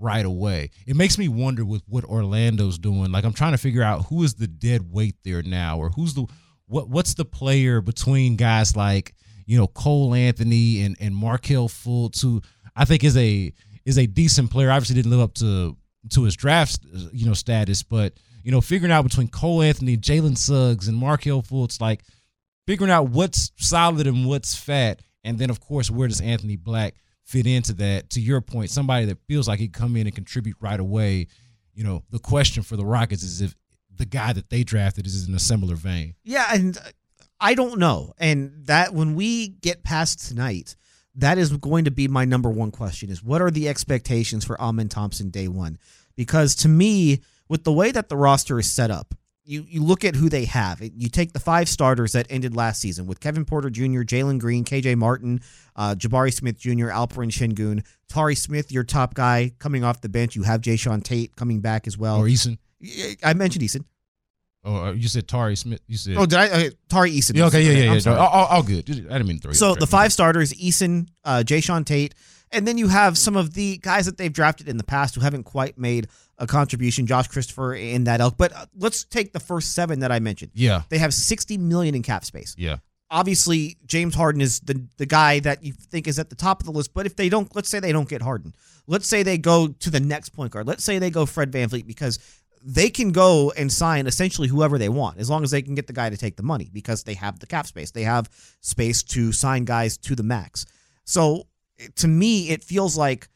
right 0.00 0.24
away. 0.24 0.70
It 0.86 0.96
makes 0.96 1.18
me 1.18 1.28
wonder 1.28 1.64
with 1.64 1.82
what 1.86 2.04
Orlando's 2.04 2.78
doing. 2.78 3.12
Like 3.12 3.24
I'm 3.24 3.32
trying 3.32 3.52
to 3.52 3.58
figure 3.58 3.82
out 3.82 4.06
who 4.06 4.22
is 4.22 4.34
the 4.34 4.46
dead 4.46 4.90
weight 4.92 5.16
there 5.24 5.42
now, 5.42 5.78
or 5.78 5.90
who's 5.90 6.14
the 6.14 6.26
what 6.66 6.88
what's 6.88 7.14
the 7.14 7.24
player 7.24 7.80
between 7.80 8.36
guys 8.36 8.76
like 8.76 9.14
you 9.46 9.58
know 9.58 9.66
Cole 9.66 10.14
Anthony 10.14 10.82
and 10.82 10.96
and 11.00 11.14
Markelle 11.14 11.68
Fultz, 11.68 12.22
who 12.22 12.40
I 12.74 12.84
think 12.84 13.04
is 13.04 13.16
a 13.16 13.52
is 13.84 13.98
a 13.98 14.06
decent 14.06 14.50
player. 14.50 14.70
Obviously 14.70 14.94
didn't 14.94 15.10
live 15.10 15.20
up 15.20 15.34
to 15.34 15.76
to 16.10 16.24
his 16.24 16.36
draft 16.36 16.80
you 17.12 17.26
know 17.26 17.34
status, 17.34 17.82
but 17.82 18.14
you 18.42 18.50
know 18.50 18.60
figuring 18.60 18.92
out 18.92 19.02
between 19.02 19.28
Cole 19.28 19.62
Anthony, 19.62 19.96
Jalen 19.96 20.38
Suggs, 20.38 20.88
and 20.88 20.96
Markelle 20.96 21.42
Fultz, 21.42 21.80
like 21.80 22.02
figuring 22.66 22.90
out 22.90 23.10
what's 23.10 23.52
solid 23.56 24.06
and 24.06 24.26
what's 24.26 24.54
fat, 24.54 25.00
and 25.24 25.38
then 25.38 25.50
of 25.50 25.60
course 25.60 25.90
where 25.90 26.08
does 26.08 26.20
Anthony 26.20 26.56
Black 26.56 26.94
fit 27.30 27.46
into 27.46 27.72
that? 27.74 28.10
To 28.10 28.20
your 28.20 28.40
point, 28.40 28.70
somebody 28.70 29.06
that 29.06 29.18
feels 29.28 29.46
like 29.46 29.58
he 29.58 29.68
come 29.68 29.96
in 29.96 30.06
and 30.06 30.14
contribute 30.14 30.56
right 30.60 30.80
away. 30.80 31.28
You 31.74 31.84
know, 31.84 32.02
the 32.10 32.18
question 32.18 32.62
for 32.62 32.76
the 32.76 32.84
Rockets 32.84 33.22
is 33.22 33.40
if 33.40 33.54
the 33.94 34.04
guy 34.04 34.32
that 34.32 34.50
they 34.50 34.64
drafted 34.64 35.06
is 35.06 35.28
in 35.28 35.34
a 35.34 35.38
similar 35.38 35.76
vein. 35.76 36.14
Yeah, 36.24 36.46
and 36.52 36.76
uh, 36.76 36.80
I 37.40 37.54
don't 37.54 37.78
know. 37.78 38.12
And 38.18 38.52
that 38.66 38.92
when 38.92 39.14
we 39.14 39.48
get 39.48 39.84
past 39.84 40.26
tonight, 40.28 40.74
that 41.14 41.38
is 41.38 41.56
going 41.56 41.84
to 41.84 41.90
be 41.90 42.08
my 42.08 42.24
number 42.24 42.50
one 42.50 42.70
question 42.70 43.10
is 43.10 43.22
what 43.22 43.42
are 43.42 43.50
the 43.50 43.68
expectations 43.68 44.44
for 44.44 44.60
Amen 44.60 44.88
Thompson 44.88 45.30
day 45.30 45.48
one? 45.48 45.78
Because 46.16 46.54
to 46.56 46.68
me, 46.68 47.20
with 47.48 47.64
the 47.64 47.72
way 47.72 47.90
that 47.90 48.08
the 48.08 48.16
roster 48.16 48.58
is 48.58 48.70
set 48.70 48.90
up, 48.90 49.14
you, 49.50 49.66
you 49.68 49.82
look 49.82 50.04
at 50.04 50.14
who 50.14 50.28
they 50.28 50.44
have. 50.44 50.80
You 50.80 51.08
take 51.08 51.32
the 51.32 51.40
five 51.40 51.68
starters 51.68 52.12
that 52.12 52.26
ended 52.30 52.54
last 52.54 52.80
season 52.80 53.06
with 53.06 53.18
Kevin 53.18 53.44
Porter 53.44 53.68
Jr., 53.68 54.02
Jalen 54.02 54.38
Green, 54.38 54.64
KJ 54.64 54.96
Martin, 54.96 55.40
uh, 55.74 55.96
Jabari 55.98 56.32
Smith 56.32 56.56
Jr., 56.56 56.88
Alperen 56.88 57.30
Sengun, 57.32 57.84
Tari 58.08 58.36
Smith, 58.36 58.70
your 58.70 58.84
top 58.84 59.14
guy 59.14 59.52
coming 59.58 59.82
off 59.82 60.00
the 60.02 60.08
bench. 60.08 60.36
You 60.36 60.44
have 60.44 60.60
Jae'Sean 60.60 61.02
Tate 61.02 61.34
coming 61.34 61.60
back 61.60 61.88
as 61.88 61.98
well. 61.98 62.18
Or 62.18 62.26
Eason. 62.26 62.58
I 63.24 63.34
mentioned 63.34 63.64
Eason. 63.64 63.84
Oh, 64.62 64.84
uh, 64.84 64.92
you 64.92 65.08
said 65.08 65.26
Tari 65.26 65.56
Smith. 65.56 65.80
You 65.88 65.96
said. 65.96 66.16
Oh, 66.16 66.26
did 66.26 66.38
I? 66.38 66.46
Okay, 66.48 66.70
Tari 66.88 67.10
Eason. 67.10 67.34
Yeah, 67.34 67.46
okay, 67.46 67.62
yeah, 67.62 67.72
yeah, 67.72 67.94
yeah. 67.94 68.12
I'm 68.12 68.18
all, 68.18 68.46
all 68.46 68.62
good. 68.62 68.88
I 68.88 68.92
didn't 68.92 69.26
mean 69.26 69.38
to 69.38 69.42
throw 69.42 69.52
So 69.52 69.74
the 69.74 69.86
five 69.86 70.12
starters: 70.12 70.52
Eason, 70.52 71.08
uh, 71.24 71.42
Jae'Sean 71.44 71.84
Tate, 71.84 72.14
and 72.52 72.66
then 72.66 72.78
you 72.78 72.88
have 72.88 73.16
some 73.16 73.36
of 73.36 73.54
the 73.54 73.78
guys 73.78 74.06
that 74.06 74.16
they've 74.18 74.32
drafted 74.32 74.68
in 74.68 74.76
the 74.76 74.84
past 74.84 75.14
who 75.14 75.20
haven't 75.20 75.44
quite 75.44 75.78
made 75.78 76.08
a 76.38 76.46
contribution. 76.46 77.06
Josh 77.06 77.28
Christopher 77.28 77.74
in 77.74 78.04
that 78.04 78.20
elk. 78.20 78.34
But 78.36 78.52
uh, 78.52 78.66
let's 78.76 79.04
take 79.04 79.32
the 79.32 79.40
first 79.40 79.74
seven 79.74 80.00
that 80.00 80.10
I 80.10 80.18
mentioned. 80.18 80.52
Yeah. 80.54 80.82
They 80.88 80.98
have 80.98 81.14
sixty 81.14 81.58
million 81.58 81.94
in 81.94 82.02
cap 82.02 82.24
space. 82.24 82.54
Yeah. 82.58 82.78
Obviously, 83.10 83.76
James 83.86 84.14
Harden 84.14 84.40
is 84.40 84.60
the 84.60 84.86
the 84.96 85.06
guy 85.06 85.40
that 85.40 85.64
you 85.64 85.72
think 85.72 86.08
is 86.08 86.18
at 86.18 86.30
the 86.30 86.36
top 86.36 86.60
of 86.60 86.66
the 86.66 86.72
list. 86.72 86.94
But 86.94 87.06
if 87.06 87.16
they 87.16 87.28
don't, 87.28 87.54
let's 87.54 87.68
say 87.68 87.80
they 87.80 87.92
don't 87.92 88.08
get 88.08 88.22
Harden. 88.22 88.54
Let's 88.86 89.06
say 89.06 89.22
they 89.22 89.38
go 89.38 89.68
to 89.68 89.90
the 89.90 90.00
next 90.00 90.30
point 90.30 90.52
guard. 90.52 90.66
Let's 90.66 90.84
say 90.84 90.98
they 90.98 91.10
go 91.10 91.26
Fred 91.26 91.52
VanVleet 91.52 91.86
because 91.86 92.18
they 92.62 92.90
can 92.90 93.12
go 93.12 93.52
and 93.56 93.72
sign 93.72 94.06
essentially 94.06 94.48
whoever 94.48 94.76
they 94.78 94.88
want 94.88 95.18
as 95.18 95.30
long 95.30 95.42
as 95.42 95.50
they 95.50 95.62
can 95.62 95.74
get 95.74 95.86
the 95.86 95.92
guy 95.92 96.10
to 96.10 96.16
take 96.16 96.36
the 96.36 96.42
money 96.42 96.68
because 96.72 97.04
they 97.04 97.14
have 97.14 97.38
the 97.38 97.46
cap 97.46 97.66
space. 97.66 97.90
They 97.90 98.02
have 98.02 98.28
space 98.60 99.02
to 99.04 99.32
sign 99.32 99.64
guys 99.64 99.96
to 99.98 100.14
the 100.14 100.22
max. 100.22 100.66
So 101.04 101.46
to 101.96 102.08
me, 102.08 102.50
it 102.50 102.62
feels 102.62 102.96
like 102.96 103.28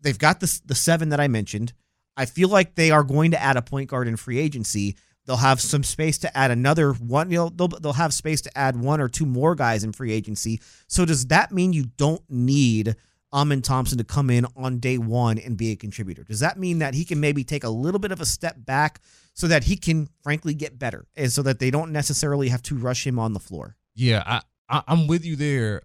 they've 0.00 0.18
got 0.18 0.40
the, 0.40 0.60
the 0.64 0.74
seven 0.74 1.10
that 1.10 1.20
I 1.20 1.28
mentioned. 1.28 1.72
I 2.16 2.26
feel 2.26 2.48
like 2.48 2.74
they 2.74 2.90
are 2.90 3.02
going 3.02 3.32
to 3.32 3.42
add 3.42 3.56
a 3.56 3.62
point 3.62 3.90
guard 3.90 4.08
in 4.08 4.16
free 4.16 4.38
agency. 4.38 4.96
They'll 5.26 5.36
have 5.36 5.60
some 5.60 5.82
space 5.82 6.18
to 6.18 6.36
add 6.36 6.50
another 6.50 6.92
one. 6.92 7.30
You 7.30 7.38
know, 7.38 7.48
they'll, 7.48 7.68
they'll 7.68 7.92
have 7.92 8.14
space 8.14 8.40
to 8.42 8.58
add 8.58 8.76
one 8.76 9.00
or 9.00 9.08
two 9.08 9.26
more 9.26 9.54
guys 9.54 9.84
in 9.84 9.92
free 9.92 10.12
agency. 10.12 10.60
So 10.86 11.04
does 11.04 11.26
that 11.26 11.52
mean 11.52 11.72
you 11.72 11.86
don't 11.96 12.22
need 12.28 12.96
Amen 13.32 13.60
Thompson 13.60 13.98
to 13.98 14.04
come 14.04 14.30
in 14.30 14.46
on 14.56 14.78
day 14.78 14.98
one 14.98 15.38
and 15.38 15.56
be 15.56 15.72
a 15.72 15.76
contributor? 15.76 16.22
Does 16.22 16.40
that 16.40 16.58
mean 16.58 16.78
that 16.78 16.94
he 16.94 17.04
can 17.04 17.20
maybe 17.20 17.44
take 17.44 17.64
a 17.64 17.68
little 17.68 17.98
bit 17.98 18.12
of 18.12 18.20
a 18.20 18.26
step 18.26 18.56
back 18.58 19.00
so 19.34 19.48
that 19.48 19.64
he 19.64 19.76
can 19.76 20.08
frankly 20.22 20.54
get 20.54 20.78
better 20.78 21.06
and 21.16 21.30
so 21.30 21.42
that 21.42 21.58
they 21.58 21.70
don't 21.70 21.92
necessarily 21.92 22.48
have 22.48 22.62
to 22.62 22.76
rush 22.76 23.06
him 23.06 23.18
on 23.18 23.32
the 23.32 23.40
floor? 23.40 23.76
Yeah, 23.94 24.22
I, 24.24 24.42
I 24.68 24.82
I'm 24.86 25.06
with 25.08 25.24
you 25.24 25.36
there. 25.36 25.82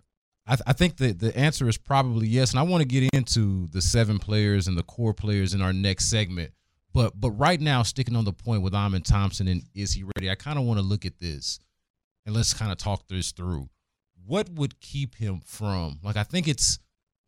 I, 0.52 0.56
th- 0.56 0.64
I 0.68 0.74
think 0.74 0.98
the 0.98 1.14
the 1.14 1.36
answer 1.38 1.70
is 1.70 1.78
probably 1.78 2.28
yes, 2.28 2.52
and 2.52 2.60
I 2.60 2.64
want 2.64 2.82
to 2.82 2.88
get 2.88 3.10
into 3.14 3.68
the 3.68 3.82
seven 3.82 4.20
players 4.20 4.68
and 4.68 4.78
the 4.78 4.84
core 4.84 5.14
players 5.14 5.54
in 5.54 5.62
our 5.62 5.72
next 5.72 6.10
segment. 6.10 6.52
But 6.94 7.14
but 7.20 7.32
right 7.32 7.60
now, 7.60 7.84
sticking 7.84 8.18
on 8.18 8.26
the 8.26 8.34
point 8.34 8.62
with 8.62 8.76
Amen 8.76 9.02
Thompson 9.02 9.48
and 9.48 9.64
is 9.74 9.94
he 9.94 10.04
ready? 10.04 10.30
I 10.30 10.36
kind 10.36 10.60
of 10.60 10.66
want 10.66 10.78
to 10.78 10.86
look 10.86 11.06
at 11.06 11.20
this 11.20 11.58
and 12.26 12.36
let's 12.36 12.54
kind 12.54 12.70
of 12.70 12.78
talk 12.78 13.08
this 13.08 13.32
through. 13.32 13.70
What 14.26 14.50
would 14.50 14.78
keep 14.82 15.16
him 15.16 15.40
from 15.46 16.00
like? 16.04 16.18
I 16.18 16.24
think 16.24 16.50
it's 16.50 16.80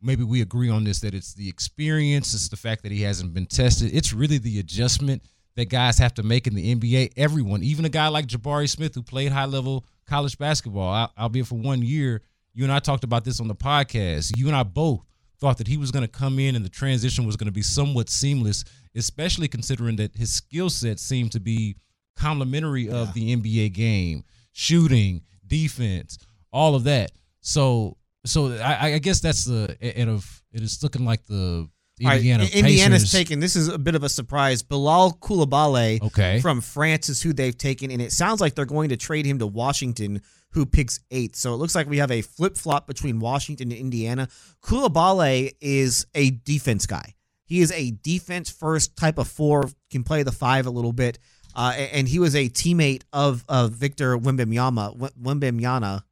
maybe 0.02 0.22
we 0.22 0.42
agree 0.42 0.68
on 0.68 0.84
this 0.84 1.00
that 1.00 1.14
it's 1.14 1.32
the 1.32 1.48
experience, 1.48 2.34
it's 2.34 2.48
the 2.48 2.56
fact 2.56 2.82
that 2.82 2.92
he 2.92 3.00
hasn't 3.00 3.32
been 3.32 3.46
tested. 3.46 3.94
It's 3.94 4.12
really 4.12 4.36
the 4.36 4.58
adjustment 4.58 5.22
that 5.56 5.70
guys 5.70 5.96
have 5.96 6.12
to 6.14 6.22
make 6.22 6.46
in 6.46 6.54
the 6.54 6.74
NBA. 6.74 7.12
Everyone, 7.16 7.62
even 7.62 7.86
a 7.86 7.88
guy 7.88 8.08
like 8.08 8.26
Jabari 8.26 8.68
Smith 8.68 8.94
who 8.94 9.02
played 9.02 9.32
high 9.32 9.46
level 9.46 9.86
college 10.06 10.36
basketball, 10.36 10.94
al- 10.94 11.12
albeit 11.18 11.46
for 11.46 11.54
one 11.54 11.80
year. 11.80 12.20
You 12.54 12.62
and 12.64 12.72
I 12.72 12.78
talked 12.78 13.04
about 13.04 13.24
this 13.24 13.40
on 13.40 13.48
the 13.48 13.54
podcast. 13.54 14.36
You 14.36 14.46
and 14.46 14.54
I 14.54 14.62
both 14.62 15.04
thought 15.40 15.58
that 15.58 15.66
he 15.66 15.76
was 15.76 15.90
going 15.90 16.04
to 16.04 16.10
come 16.10 16.38
in 16.38 16.54
and 16.54 16.64
the 16.64 16.70
transition 16.70 17.26
was 17.26 17.36
going 17.36 17.48
to 17.48 17.52
be 17.52 17.62
somewhat 17.62 18.08
seamless, 18.08 18.64
especially 18.94 19.48
considering 19.48 19.96
that 19.96 20.16
his 20.16 20.32
skill 20.32 20.70
set 20.70 21.00
seemed 21.00 21.32
to 21.32 21.40
be 21.40 21.76
complementary 22.16 22.88
of 22.88 23.12
the 23.12 23.36
NBA 23.36 23.72
game, 23.72 24.22
shooting, 24.52 25.22
defense, 25.46 26.18
all 26.52 26.76
of 26.76 26.84
that. 26.84 27.10
So, 27.40 27.96
so 28.24 28.52
I, 28.52 28.92
I 28.92 28.98
guess 28.98 29.20
that's 29.20 29.44
the 29.44 29.76
and 29.80 30.08
of 30.08 30.42
it 30.52 30.62
is 30.62 30.82
looking 30.82 31.04
like 31.04 31.26
the 31.26 31.68
Right, 32.04 32.16
Indiana 32.16 32.44
I- 32.44 32.58
Indiana's 32.58 33.02
Pacers. 33.02 33.12
taken. 33.12 33.40
This 33.40 33.56
is 33.56 33.68
a 33.68 33.78
bit 33.78 33.94
of 33.94 34.02
a 34.02 34.08
surprise. 34.08 34.62
Bilal 34.62 35.14
Coulibaly 35.20 36.02
Okay. 36.02 36.40
from 36.40 36.60
France 36.60 37.08
is 37.08 37.22
who 37.22 37.32
they've 37.32 37.56
taken, 37.56 37.90
and 37.90 38.00
it 38.02 38.12
sounds 38.12 38.40
like 38.40 38.54
they're 38.54 38.64
going 38.64 38.88
to 38.90 38.96
trade 38.96 39.26
him 39.26 39.38
to 39.38 39.46
Washington, 39.46 40.20
who 40.50 40.64
picks 40.66 41.00
eighth. 41.10 41.36
So 41.36 41.52
it 41.54 41.56
looks 41.56 41.74
like 41.74 41.88
we 41.88 41.98
have 41.98 42.10
a 42.10 42.22
flip 42.22 42.56
flop 42.56 42.86
between 42.86 43.18
Washington 43.20 43.70
and 43.72 43.80
Indiana. 43.80 44.28
Coulibaly 44.62 45.52
is 45.60 46.06
a 46.14 46.30
defense 46.30 46.86
guy. 46.86 47.14
He 47.46 47.60
is 47.60 47.70
a 47.72 47.90
defense 48.02 48.50
first 48.50 48.96
type 48.96 49.18
of 49.18 49.28
four, 49.28 49.70
can 49.90 50.02
play 50.02 50.22
the 50.22 50.32
five 50.32 50.66
a 50.66 50.70
little 50.70 50.92
bit, 50.92 51.18
uh, 51.54 51.72
and 51.92 52.08
he 52.08 52.18
was 52.18 52.34
a 52.34 52.48
teammate 52.48 53.02
of 53.12 53.44
of 53.48 53.72
Victor 53.72 54.16
Wembanyama. 54.18 55.12
Wembanyama. 55.20 56.02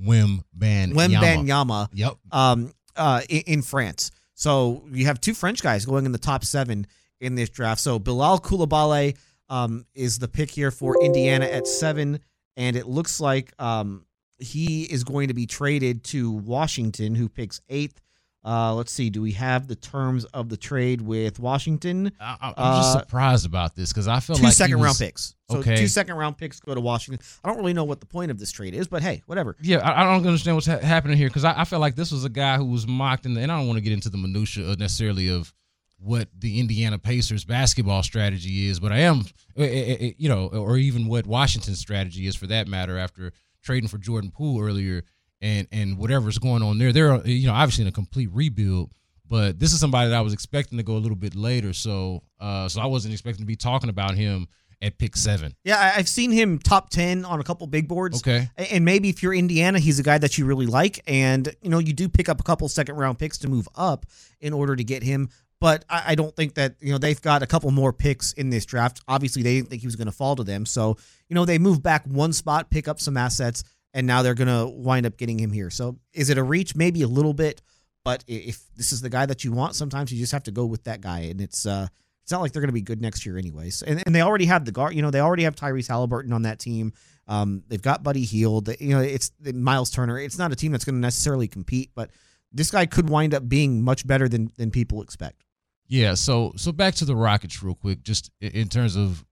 Wim 0.00 0.42
Ban 0.54 0.92
Wembanyama. 0.94 1.88
Yep. 1.92 2.14
Um, 2.32 2.72
uh, 2.96 3.20
in, 3.28 3.42
in 3.46 3.62
France. 3.62 4.10
So 4.34 4.84
you 4.90 5.06
have 5.06 5.20
two 5.20 5.34
French 5.34 5.62
guys 5.62 5.84
going 5.84 6.06
in 6.06 6.12
the 6.12 6.18
top 6.18 6.44
seven 6.44 6.86
in 7.20 7.34
this 7.34 7.48
draft. 7.48 7.80
So 7.80 7.98
Bilal 7.98 8.40
Coulibaly 8.40 9.16
um, 9.48 9.86
is 9.94 10.18
the 10.18 10.28
pick 10.28 10.50
here 10.50 10.70
for 10.70 11.02
Indiana 11.02 11.46
at 11.46 11.66
seven, 11.66 12.20
and 12.56 12.76
it 12.76 12.86
looks 12.86 13.20
like 13.20 13.52
um, 13.58 14.06
he 14.38 14.84
is 14.84 15.04
going 15.04 15.28
to 15.28 15.34
be 15.34 15.46
traded 15.46 16.04
to 16.04 16.30
Washington, 16.30 17.14
who 17.14 17.28
picks 17.28 17.60
eighth. 17.68 18.00
Uh, 18.44 18.74
let's 18.74 18.90
see. 18.90 19.08
Do 19.08 19.22
we 19.22 19.32
have 19.32 19.68
the 19.68 19.76
terms 19.76 20.24
of 20.26 20.48
the 20.48 20.56
trade 20.56 21.00
with 21.00 21.38
Washington? 21.38 22.10
I, 22.20 22.36
I'm 22.40 22.54
just 22.82 22.96
Uh, 22.96 23.00
surprised 23.00 23.46
about 23.46 23.76
this 23.76 23.92
because 23.92 24.08
I 24.08 24.18
feel 24.18 24.34
two 24.36 24.42
like 24.42 24.50
he 24.50 24.56
second 24.56 24.78
was- 24.80 24.84
round 24.86 24.98
picks. 24.98 25.34
So 25.50 25.58
okay. 25.58 25.76
two 25.76 25.86
second 25.86 26.16
round 26.16 26.38
picks 26.38 26.58
go 26.60 26.74
to 26.74 26.80
Washington. 26.80 27.24
I 27.44 27.48
don't 27.48 27.58
really 27.58 27.74
know 27.74 27.84
what 27.84 28.00
the 28.00 28.06
point 28.06 28.30
of 28.30 28.38
this 28.38 28.50
trade 28.50 28.74
is, 28.74 28.88
but 28.88 29.02
hey, 29.02 29.22
whatever. 29.26 29.54
Yeah, 29.60 29.78
I, 29.78 30.00
I 30.00 30.04
don't 30.04 30.26
understand 30.26 30.56
what's 30.56 30.66
ha- 30.66 30.78
happening 30.78 31.16
here 31.18 31.28
because 31.28 31.44
I, 31.44 31.60
I 31.60 31.64
feel 31.64 31.78
like 31.78 31.94
this 31.94 32.10
was 32.10 32.24
a 32.24 32.30
guy 32.30 32.56
who 32.56 32.64
was 32.64 32.86
mocked, 32.86 33.26
in 33.26 33.34
the, 33.34 33.42
and 33.42 33.52
I 33.52 33.58
don't 33.58 33.66
want 33.68 33.76
to 33.76 33.82
get 33.82 33.92
into 33.92 34.08
the 34.08 34.16
minutia 34.18 34.74
necessarily 34.76 35.28
of 35.28 35.52
what 35.98 36.28
the 36.36 36.58
Indiana 36.58 36.98
Pacers 36.98 37.44
basketball 37.44 38.02
strategy 38.02 38.66
is, 38.66 38.80
but 38.80 38.90
I 38.90 39.00
am, 39.00 39.20
eh, 39.56 39.62
eh, 39.64 39.96
eh, 40.00 40.10
you 40.18 40.28
know, 40.28 40.48
or 40.48 40.76
even 40.78 41.06
what 41.06 41.26
Washington's 41.28 41.78
strategy 41.78 42.26
is 42.26 42.34
for 42.34 42.48
that 42.48 42.66
matter. 42.66 42.98
After 42.98 43.32
trading 43.62 43.88
for 43.88 43.98
Jordan 43.98 44.32
Poole 44.32 44.60
earlier, 44.60 45.04
and 45.42 45.68
and 45.72 45.98
whatever's 45.98 46.38
going 46.38 46.62
on 46.62 46.78
there, 46.78 46.92
they're 46.92 47.20
you 47.26 47.48
know 47.48 47.52
obviously 47.52 47.82
in 47.82 47.88
a 47.88 47.92
complete 47.92 48.30
rebuild. 48.32 48.90
But 49.28 49.58
this 49.58 49.72
is 49.72 49.80
somebody 49.80 50.10
that 50.10 50.16
I 50.16 50.20
was 50.20 50.32
expecting 50.32 50.78
to 50.78 50.84
go 50.84 50.94
a 50.94 50.98
little 50.98 51.16
bit 51.16 51.34
later, 51.34 51.72
so 51.72 52.22
uh, 52.40 52.68
so 52.68 52.80
I 52.80 52.86
wasn't 52.86 53.12
expecting 53.12 53.42
to 53.42 53.46
be 53.46 53.56
talking 53.56 53.90
about 53.90 54.14
him 54.14 54.46
at 54.82 54.98
pick 54.98 55.16
seven. 55.16 55.54
Yeah, 55.64 55.92
I've 55.96 56.08
seen 56.08 56.30
him 56.30 56.58
top 56.58 56.90
ten 56.90 57.24
on 57.24 57.40
a 57.40 57.44
couple 57.44 57.66
big 57.66 57.88
boards. 57.88 58.20
Okay. 58.20 58.50
And 58.70 58.84
maybe 58.84 59.08
if 59.08 59.22
you're 59.22 59.32
Indiana, 59.32 59.78
he's 59.78 59.98
a 59.98 60.02
guy 60.02 60.18
that 60.18 60.36
you 60.36 60.44
really 60.44 60.66
like, 60.66 61.00
and 61.06 61.54
you 61.62 61.70
know 61.70 61.78
you 61.78 61.92
do 61.92 62.08
pick 62.08 62.28
up 62.28 62.40
a 62.40 62.42
couple 62.42 62.68
second 62.68 62.96
round 62.96 63.18
picks 63.18 63.38
to 63.38 63.48
move 63.48 63.68
up 63.74 64.06
in 64.40 64.52
order 64.52 64.76
to 64.76 64.84
get 64.84 65.02
him. 65.02 65.28
But 65.60 65.84
I, 65.88 66.02
I 66.08 66.14
don't 66.14 66.34
think 66.34 66.54
that 66.54 66.74
you 66.80 66.92
know 66.92 66.98
they've 66.98 67.20
got 67.22 67.42
a 67.42 67.46
couple 67.46 67.70
more 67.70 67.92
picks 67.92 68.32
in 68.32 68.50
this 68.50 68.66
draft. 68.66 69.00
Obviously, 69.08 69.42
they 69.42 69.54
didn't 69.54 69.70
think 69.70 69.80
he 69.80 69.86
was 69.86 69.96
going 69.96 70.06
to 70.06 70.12
fall 70.12 70.36
to 70.36 70.44
them, 70.44 70.66
so 70.66 70.98
you 71.28 71.34
know 71.34 71.44
they 71.44 71.58
move 71.58 71.82
back 71.82 72.04
one 72.04 72.32
spot, 72.32 72.68
pick 72.68 72.86
up 72.86 73.00
some 73.00 73.16
assets, 73.16 73.64
and 73.94 74.06
now 74.06 74.22
they're 74.22 74.34
going 74.34 74.48
to 74.48 74.68
wind 74.68 75.06
up 75.06 75.16
getting 75.16 75.38
him 75.38 75.52
here. 75.52 75.70
So 75.70 75.98
is 76.12 76.30
it 76.30 76.38
a 76.38 76.42
reach? 76.42 76.74
Maybe 76.74 77.02
a 77.02 77.08
little 77.08 77.34
bit, 77.34 77.62
but 78.04 78.24
if 78.26 78.62
this 78.76 78.92
is 78.92 79.00
the 79.00 79.10
guy 79.10 79.26
that 79.26 79.44
you 79.44 79.52
want, 79.52 79.74
sometimes 79.74 80.12
you 80.12 80.18
just 80.18 80.32
have 80.32 80.44
to 80.44 80.50
go 80.50 80.66
with 80.66 80.84
that 80.84 81.00
guy, 81.00 81.20
and 81.20 81.40
it's 81.40 81.66
uh 81.66 81.86
it's 82.22 82.30
not 82.30 82.40
like 82.40 82.52
they're 82.52 82.62
going 82.62 82.68
to 82.68 82.72
be 82.72 82.82
good 82.82 83.02
next 83.02 83.26
year 83.26 83.36
anyways. 83.36 83.82
And, 83.82 84.00
and 84.06 84.14
they 84.14 84.22
already 84.22 84.44
have 84.44 84.64
the 84.64 84.70
guard, 84.70 84.94
you 84.94 85.02
know, 85.02 85.10
they 85.10 85.20
already 85.20 85.42
have 85.42 85.56
Tyrese 85.56 85.88
Haliburton 85.88 86.32
on 86.32 86.42
that 86.42 86.60
team. 86.60 86.92
Um, 87.26 87.64
they've 87.66 87.82
got 87.82 88.04
Buddy 88.04 88.22
Hield. 88.22 88.68
You 88.80 88.90
know, 88.90 89.00
it's 89.00 89.32
Myles 89.40 89.90
Turner. 89.90 90.20
It's 90.20 90.38
not 90.38 90.52
a 90.52 90.56
team 90.56 90.70
that's 90.70 90.84
going 90.84 90.94
to 90.94 91.00
necessarily 91.00 91.48
compete, 91.48 91.90
but 91.96 92.10
this 92.52 92.70
guy 92.70 92.86
could 92.86 93.08
wind 93.08 93.34
up 93.34 93.48
being 93.48 93.82
much 93.82 94.06
better 94.06 94.28
than 94.28 94.52
than 94.56 94.70
people 94.70 95.02
expect. 95.02 95.44
Yeah, 95.88 96.14
so 96.14 96.52
so 96.56 96.72
back 96.72 96.94
to 96.96 97.04
the 97.04 97.16
Rockets 97.16 97.62
real 97.62 97.74
quick, 97.74 98.02
just 98.02 98.30
in 98.40 98.68
terms 98.68 98.96
of 98.96 99.24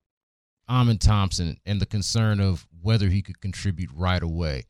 Amen 0.71 0.99
Thompson 0.99 1.59
and 1.67 1.81
the 1.81 1.87
concern 1.87 2.39
of 2.41 2.67
whether 2.81 3.09
he 3.09 3.23
could 3.23 3.41
contribute 3.41 3.91
right 3.93 4.23
away. 4.23 4.65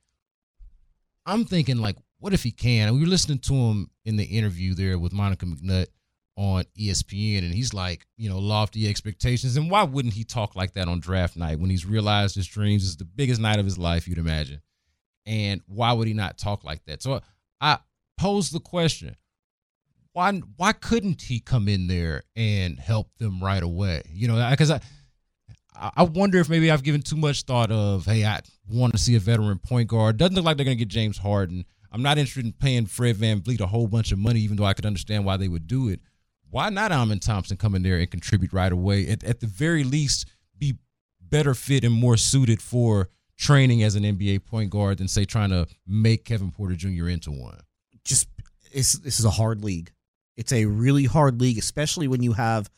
I'm 1.26 1.44
thinking 1.44 1.78
like, 1.78 1.96
what 2.18 2.32
if 2.32 2.42
he 2.42 2.50
can? 2.50 2.94
We 2.94 3.00
were 3.00 3.06
listening 3.06 3.38
to 3.40 3.54
him 3.54 3.90
in 4.04 4.16
the 4.16 4.24
interview 4.24 4.74
there 4.74 4.98
with 4.98 5.12
Monica 5.12 5.44
McNutt 5.44 5.88
on 6.36 6.64
ESPN, 6.78 7.38
and 7.38 7.52
he's 7.52 7.74
like, 7.74 8.06
you 8.16 8.30
know, 8.30 8.38
lofty 8.38 8.88
expectations. 8.88 9.56
And 9.58 9.70
why 9.70 9.82
wouldn't 9.82 10.14
he 10.14 10.24
talk 10.24 10.56
like 10.56 10.72
that 10.72 10.88
on 10.88 11.00
draft 11.00 11.36
night 11.36 11.60
when 11.60 11.68
he's 11.68 11.84
realized 11.84 12.34
his 12.34 12.46
dreams 12.46 12.82
is 12.82 12.96
the 12.96 13.04
biggest 13.04 13.40
night 13.40 13.58
of 13.58 13.66
his 13.66 13.76
life, 13.76 14.08
you'd 14.08 14.18
imagine? 14.18 14.62
And 15.26 15.60
why 15.66 15.92
would 15.92 16.08
he 16.08 16.14
not 16.14 16.38
talk 16.38 16.64
like 16.64 16.82
that? 16.86 17.02
So 17.02 17.20
I 17.60 17.78
posed 18.16 18.54
the 18.54 18.60
question 18.60 19.16
why 20.12 20.32
why 20.56 20.72
couldn't 20.72 21.22
he 21.22 21.40
come 21.40 21.68
in 21.68 21.86
there 21.86 22.24
and 22.34 22.78
help 22.78 23.14
them 23.18 23.40
right 23.42 23.62
away? 23.62 24.02
You 24.10 24.28
know, 24.28 24.50
because 24.50 24.70
I 24.70 24.80
I 25.80 26.02
wonder 26.02 26.38
if 26.38 26.48
maybe 26.50 26.70
I've 26.70 26.82
given 26.82 27.00
too 27.00 27.16
much 27.16 27.42
thought 27.42 27.70
of, 27.70 28.04
hey, 28.04 28.24
I 28.24 28.40
want 28.68 28.92
to 28.92 28.98
see 28.98 29.16
a 29.16 29.20
veteran 29.20 29.58
point 29.58 29.88
guard. 29.88 30.18
Doesn't 30.18 30.34
look 30.34 30.44
like 30.44 30.58
they're 30.58 30.64
going 30.64 30.76
to 30.76 30.84
get 30.84 30.88
James 30.88 31.16
Harden. 31.16 31.64
I'm 31.90 32.02
not 32.02 32.18
interested 32.18 32.44
in 32.44 32.52
paying 32.52 32.86
Fred 32.86 33.16
VanVleet 33.16 33.60
a 33.60 33.66
whole 33.66 33.86
bunch 33.86 34.12
of 34.12 34.18
money, 34.18 34.40
even 34.40 34.56
though 34.56 34.64
I 34.64 34.74
could 34.74 34.86
understand 34.86 35.24
why 35.24 35.36
they 35.36 35.48
would 35.48 35.66
do 35.66 35.88
it. 35.88 36.00
Why 36.50 36.68
not 36.68 36.92
Amen 36.92 37.18
Thompson 37.18 37.56
come 37.56 37.74
in 37.74 37.82
there 37.82 37.98
and 37.98 38.10
contribute 38.10 38.52
right 38.52 38.72
away? 38.72 39.06
At, 39.08 39.24
at 39.24 39.40
the 39.40 39.46
very 39.46 39.84
least, 39.84 40.26
be 40.58 40.76
better 41.20 41.54
fit 41.54 41.84
and 41.84 41.94
more 41.94 42.16
suited 42.16 42.60
for 42.60 43.08
training 43.36 43.82
as 43.82 43.94
an 43.94 44.02
NBA 44.02 44.44
point 44.44 44.70
guard 44.70 44.98
than, 44.98 45.08
say, 45.08 45.24
trying 45.24 45.50
to 45.50 45.66
make 45.86 46.24
Kevin 46.24 46.50
Porter 46.50 46.74
Jr. 46.74 47.08
into 47.08 47.30
one. 47.30 47.58
just 48.04 48.28
this 48.72 48.94
is 48.94 49.24
a 49.24 49.30
hard 49.30 49.64
league. 49.64 49.92
It's 50.36 50.52
a 50.52 50.66
really 50.66 51.04
hard 51.04 51.40
league, 51.40 51.58
especially 51.58 52.08
when 52.08 52.22
you 52.22 52.32
have 52.32 52.70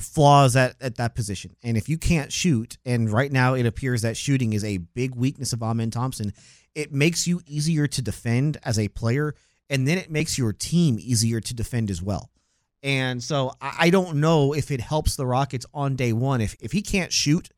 flaws 0.00 0.56
at, 0.56 0.76
at 0.80 0.96
that 0.96 1.14
position. 1.14 1.54
And 1.62 1.76
if 1.76 1.88
you 1.88 1.98
can't 1.98 2.32
shoot, 2.32 2.78
and 2.84 3.10
right 3.10 3.30
now 3.30 3.54
it 3.54 3.66
appears 3.66 4.02
that 4.02 4.16
shooting 4.16 4.52
is 4.52 4.64
a 4.64 4.78
big 4.78 5.14
weakness 5.14 5.52
of 5.52 5.62
Amen 5.62 5.90
Thompson, 5.90 6.32
it 6.74 6.92
makes 6.92 7.26
you 7.26 7.40
easier 7.46 7.86
to 7.86 8.02
defend 8.02 8.58
as 8.64 8.78
a 8.78 8.88
player, 8.88 9.34
and 9.68 9.86
then 9.86 9.98
it 9.98 10.10
makes 10.10 10.38
your 10.38 10.52
team 10.52 10.98
easier 10.98 11.40
to 11.40 11.54
defend 11.54 11.90
as 11.90 12.02
well. 12.02 12.30
And 12.82 13.22
so 13.22 13.52
I 13.60 13.74
I 13.78 13.90
don't 13.90 14.16
know 14.16 14.52
if 14.54 14.70
it 14.70 14.80
helps 14.80 15.16
the 15.16 15.26
Rockets 15.26 15.66
on 15.74 15.96
day 15.96 16.12
one. 16.12 16.40
If 16.40 16.56
if 16.60 16.72
he 16.72 16.82
can't 16.82 17.12
shoot, 17.12 17.48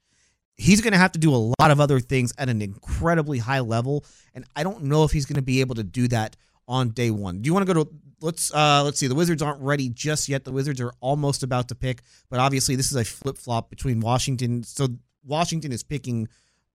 he's 0.56 0.80
going 0.80 0.92
to 0.92 0.98
have 0.98 1.12
to 1.12 1.18
do 1.18 1.34
a 1.34 1.52
lot 1.60 1.70
of 1.70 1.80
other 1.80 2.00
things 2.00 2.32
at 2.38 2.48
an 2.48 2.62
incredibly 2.62 3.38
high 3.38 3.60
level, 3.60 4.04
and 4.34 4.44
I 4.56 4.62
don't 4.62 4.84
know 4.84 5.04
if 5.04 5.12
he's 5.12 5.26
going 5.26 5.36
to 5.36 5.42
be 5.42 5.60
able 5.60 5.76
to 5.76 5.84
do 5.84 6.08
that 6.08 6.36
on 6.66 6.90
day 6.90 7.10
one. 7.10 7.42
Do 7.42 7.46
you 7.48 7.54
want 7.54 7.66
to 7.66 7.74
go 7.74 7.84
to 7.84 7.90
let's 8.22 8.52
uh 8.54 8.82
let's 8.84 8.98
see. 8.98 9.06
The 9.06 9.14
Wizards 9.14 9.42
aren't 9.42 9.60
ready 9.60 9.88
just 9.88 10.28
yet. 10.28 10.44
The 10.44 10.52
Wizards 10.52 10.80
are 10.80 10.92
almost 11.00 11.42
about 11.42 11.68
to 11.68 11.74
pick, 11.74 12.02
but 12.30 12.40
obviously 12.40 12.76
this 12.76 12.90
is 12.90 12.96
a 12.96 13.04
flip 13.04 13.36
flop 13.38 13.70
between 13.70 14.00
Washington. 14.00 14.62
So 14.62 14.88
Washington 15.24 15.72
is 15.72 15.82
picking 15.82 16.28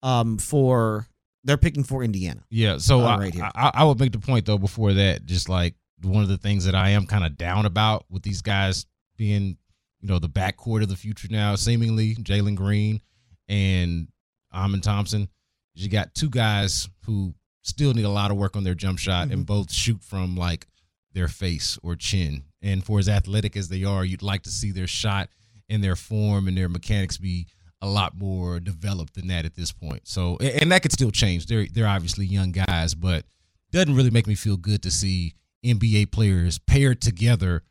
um 0.03 0.37
for 0.37 1.07
they're 1.43 1.57
picking 1.57 1.83
for 1.83 2.03
Indiana. 2.03 2.43
Yeah, 2.49 2.77
so 2.77 2.99
Uh, 3.01 3.05
I, 3.05 3.17
right 3.17 3.33
here. 3.33 3.49
I, 3.55 3.71
I 3.75 3.83
would 3.85 3.99
make 3.99 4.11
the 4.11 4.19
point 4.19 4.45
though 4.45 4.57
before 4.57 4.93
that, 4.93 5.25
just 5.25 5.47
like 5.49 5.75
one 6.03 6.21
of 6.21 6.29
the 6.29 6.37
things 6.37 6.65
that 6.65 6.75
I 6.75 6.89
am 6.89 7.05
kind 7.07 7.25
of 7.25 7.37
down 7.37 7.65
about 7.65 8.05
with 8.09 8.21
these 8.23 8.41
guys 8.41 8.85
being, 9.15 9.57
you 10.01 10.09
know, 10.09 10.19
the 10.19 10.29
backcourt 10.29 10.83
of 10.83 10.89
the 10.89 10.95
future 10.95 11.27
now, 11.31 11.55
seemingly 11.55 12.15
Jalen 12.15 12.55
Green 12.55 13.01
and 13.47 14.07
Amen 14.53 14.81
Thompson. 14.81 15.29
You 15.73 15.89
got 15.89 16.13
two 16.13 16.29
guys 16.29 16.89
who 17.05 17.33
still 17.61 17.93
need 17.93 18.05
a 18.05 18.09
lot 18.09 18.31
of 18.31 18.37
work 18.37 18.55
on 18.55 18.63
their 18.63 18.75
jump 18.75 18.99
shot 18.99 19.29
and 19.29 19.45
both 19.45 19.71
shoot 19.71 20.01
from 20.03 20.35
like 20.35 20.67
their 21.17 21.27
face 21.27 21.77
or 21.83 21.95
chin. 21.95 22.43
And 22.61 22.83
for 22.83 22.99
as 22.99 23.09
athletic 23.09 23.57
as 23.57 23.69
they 23.69 23.83
are, 23.83 24.05
you'd 24.05 24.21
like 24.21 24.43
to 24.43 24.49
see 24.51 24.71
their 24.71 24.87
shot 24.87 25.29
and 25.69 25.83
their 25.83 25.95
form 25.95 26.47
and 26.47 26.55
their 26.57 26.69
mechanics 26.69 27.17
be 27.17 27.47
a 27.81 27.87
lot 27.87 28.15
more 28.17 28.59
developed 28.59 29.15
than 29.15 29.27
that 29.27 29.45
at 29.45 29.55
this 29.55 29.71
point. 29.71 30.07
So, 30.07 30.37
and 30.37 30.71
that 30.71 30.81
could 30.81 30.91
still 30.91 31.11
change. 31.11 31.45
They're 31.47 31.67
they're 31.73 31.87
obviously 31.87 32.25
young 32.25 32.51
guys, 32.51 32.95
but 32.95 33.25
doesn't 33.71 33.95
really 33.95 34.09
make 34.11 34.27
me 34.27 34.35
feel 34.35 34.57
good 34.57 34.81
to 34.83 34.91
see 34.91 35.33
NBA 35.65 36.11
players 36.11 36.57
paired 36.59 37.01
together 37.01 37.63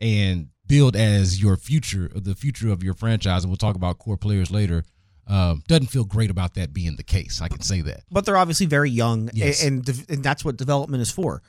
and 0.00 0.48
build 0.66 0.96
as 0.96 1.40
your 1.42 1.56
future, 1.56 2.10
the 2.14 2.34
future 2.34 2.70
of 2.70 2.82
your 2.82 2.94
franchise. 2.94 3.44
And 3.44 3.50
we'll 3.50 3.56
talk 3.56 3.76
about 3.76 3.98
core 3.98 4.16
players 4.16 4.50
later. 4.50 4.82
Um, 5.26 5.62
doesn't 5.68 5.86
feel 5.86 6.04
great 6.04 6.30
about 6.30 6.54
that 6.54 6.74
being 6.74 6.96
the 6.96 7.02
case. 7.02 7.40
I 7.40 7.48
can 7.48 7.62
say 7.62 7.80
that. 7.80 8.02
but 8.10 8.26
they're 8.26 8.36
obviously 8.36 8.66
very 8.66 8.90
young, 8.90 9.30
Yes. 9.32 9.64
and 9.64 9.88
and, 9.88 10.04
and 10.10 10.22
that's 10.22 10.44
what 10.44 10.58
development 10.58 11.00
is 11.00 11.10
for. 11.10 11.40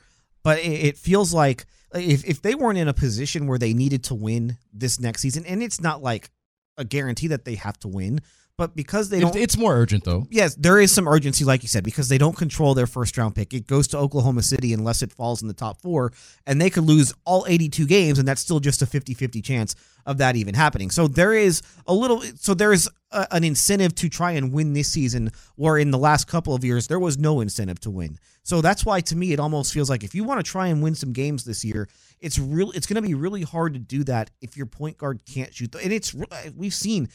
But 0.46 0.60
it, 0.60 0.86
it 0.86 0.96
feels 0.96 1.34
like 1.34 1.66
if 1.92 2.24
if 2.24 2.40
they 2.40 2.54
weren't 2.54 2.78
in 2.78 2.86
a 2.86 2.94
position 2.94 3.48
where 3.48 3.58
they 3.58 3.74
needed 3.74 4.04
to 4.04 4.14
win 4.14 4.58
this 4.72 5.00
next 5.00 5.22
season, 5.22 5.44
and 5.44 5.60
it's 5.60 5.80
not 5.80 6.02
like 6.02 6.30
a 6.78 6.84
guarantee 6.84 7.26
that 7.28 7.44
they 7.44 7.56
have 7.56 7.76
to 7.80 7.88
win, 7.88 8.20
but 8.56 8.76
because 8.76 9.08
they 9.08 9.18
don't, 9.18 9.34
it's 9.34 9.58
more 9.58 9.74
urgent 9.74 10.04
though. 10.04 10.26
yes, 10.30 10.54
there 10.54 10.78
is 10.78 10.92
some 10.92 11.08
urgency, 11.08 11.44
like 11.44 11.62
you 11.62 11.68
said, 11.68 11.82
because 11.82 12.08
they 12.08 12.16
don't 12.16 12.36
control 12.36 12.74
their 12.74 12.86
first 12.86 13.18
round 13.18 13.34
pick. 13.34 13.52
It 13.52 13.66
goes 13.66 13.88
to 13.88 13.98
Oklahoma 13.98 14.42
City 14.42 14.72
unless 14.72 15.02
it 15.02 15.12
falls 15.12 15.42
in 15.42 15.48
the 15.48 15.54
top 15.54 15.82
four, 15.82 16.12
and 16.46 16.60
they 16.60 16.70
could 16.70 16.84
lose 16.84 17.12
all 17.24 17.44
82 17.48 17.86
games, 17.86 18.18
and 18.18 18.26
that's 18.26 18.40
still 18.40 18.60
just 18.60 18.82
a 18.82 18.86
50 18.86 19.14
50 19.14 19.42
chance 19.42 19.74
of 20.06 20.18
that 20.18 20.36
even 20.36 20.54
happening. 20.54 20.90
So 20.90 21.08
there 21.08 21.34
is 21.34 21.60
a 21.86 21.92
little, 21.92 22.22
so 22.36 22.54
there 22.54 22.72
is 22.72 22.88
a, 23.10 23.26
an 23.32 23.42
incentive 23.44 23.94
to 23.96 24.08
try 24.08 24.30
and 24.32 24.52
win 24.52 24.74
this 24.74 24.88
season, 24.88 25.32
where 25.56 25.76
in 25.76 25.90
the 25.90 25.98
last 25.98 26.26
couple 26.26 26.54
of 26.54 26.64
years, 26.64 26.86
there 26.86 27.00
was 27.00 27.18
no 27.18 27.40
incentive 27.40 27.80
to 27.80 27.90
win. 27.90 28.18
So 28.46 28.60
that's 28.60 28.86
why, 28.86 29.00
to 29.00 29.16
me, 29.16 29.32
it 29.32 29.40
almost 29.40 29.74
feels 29.74 29.90
like 29.90 30.04
if 30.04 30.14
you 30.14 30.22
want 30.22 30.38
to 30.38 30.48
try 30.48 30.68
and 30.68 30.80
win 30.80 30.94
some 30.94 31.12
games 31.12 31.42
this 31.42 31.64
year, 31.64 31.88
it's 32.20 32.38
real. 32.38 32.70
It's 32.70 32.86
going 32.86 32.94
to 32.94 33.02
be 33.02 33.12
really 33.12 33.42
hard 33.42 33.72
to 33.72 33.80
do 33.80 34.04
that 34.04 34.30
if 34.40 34.56
your 34.56 34.66
point 34.66 34.98
guard 34.98 35.22
can't 35.26 35.52
shoot. 35.52 35.74
And 35.74 35.92
it's 35.92 36.14
uh, 36.14 36.50
we've 36.54 36.72
seen 36.72 37.08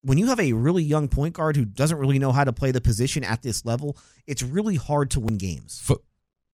when 0.00 0.16
you 0.16 0.28
have 0.28 0.40
a 0.40 0.54
really 0.54 0.82
young 0.82 1.06
point 1.06 1.34
guard 1.34 1.56
who 1.56 1.66
doesn't 1.66 1.98
really 1.98 2.18
know 2.18 2.32
how 2.32 2.42
to 2.42 2.54
play 2.54 2.70
the 2.70 2.80
position 2.80 3.22
at 3.22 3.42
this 3.42 3.66
level, 3.66 3.98
it's 4.26 4.42
really 4.42 4.76
hard 4.76 5.10
to 5.10 5.20
win 5.20 5.36
games. 5.36 5.78
For 5.78 5.98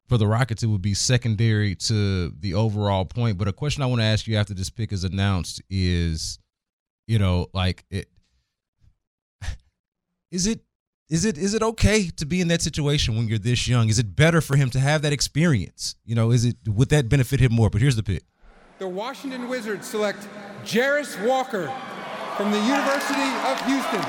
for 0.08 0.18
the 0.18 0.26
Rockets, 0.26 0.64
it 0.64 0.66
would 0.66 0.82
be 0.82 0.94
secondary 0.94 1.76
to 1.76 2.30
the 2.30 2.54
overall 2.54 3.04
point. 3.04 3.38
But 3.38 3.46
a 3.46 3.52
question 3.52 3.84
I 3.84 3.86
want 3.86 4.00
to 4.00 4.04
ask 4.04 4.26
you 4.26 4.36
after 4.36 4.52
this 4.52 4.68
pick 4.68 4.92
is 4.92 5.04
announced 5.04 5.62
is, 5.70 6.40
you 7.06 7.20
know, 7.20 7.46
like 7.54 7.84
it 7.88 8.08
is 10.32 10.48
it 10.48 10.64
is 11.08 11.24
it 11.24 11.36
is 11.38 11.54
it 11.54 11.62
okay 11.62 12.08
to 12.16 12.24
be 12.26 12.40
in 12.40 12.48
that 12.48 12.62
situation 12.62 13.16
when 13.16 13.28
you're 13.28 13.38
this 13.38 13.68
young? 13.68 13.88
Is 13.88 13.98
it 13.98 14.16
better 14.16 14.40
for 14.40 14.56
him 14.56 14.70
to 14.70 14.80
have 14.80 15.02
that 15.02 15.12
experience? 15.12 15.96
You 16.04 16.14
know, 16.14 16.30
is 16.30 16.44
it 16.44 16.56
would 16.66 16.88
that 16.88 17.08
benefit 17.08 17.40
him 17.40 17.52
more? 17.52 17.70
But 17.70 17.80
here's 17.82 17.96
the 17.96 18.02
pick. 18.02 18.24
The 18.78 18.88
Washington 18.88 19.48
Wizards 19.48 19.86
select 19.86 20.26
Jarace 20.64 21.22
Walker 21.26 21.72
from 22.36 22.50
the 22.50 22.58
University 22.58 23.30
of 23.46 23.60
Houston. 23.66 24.02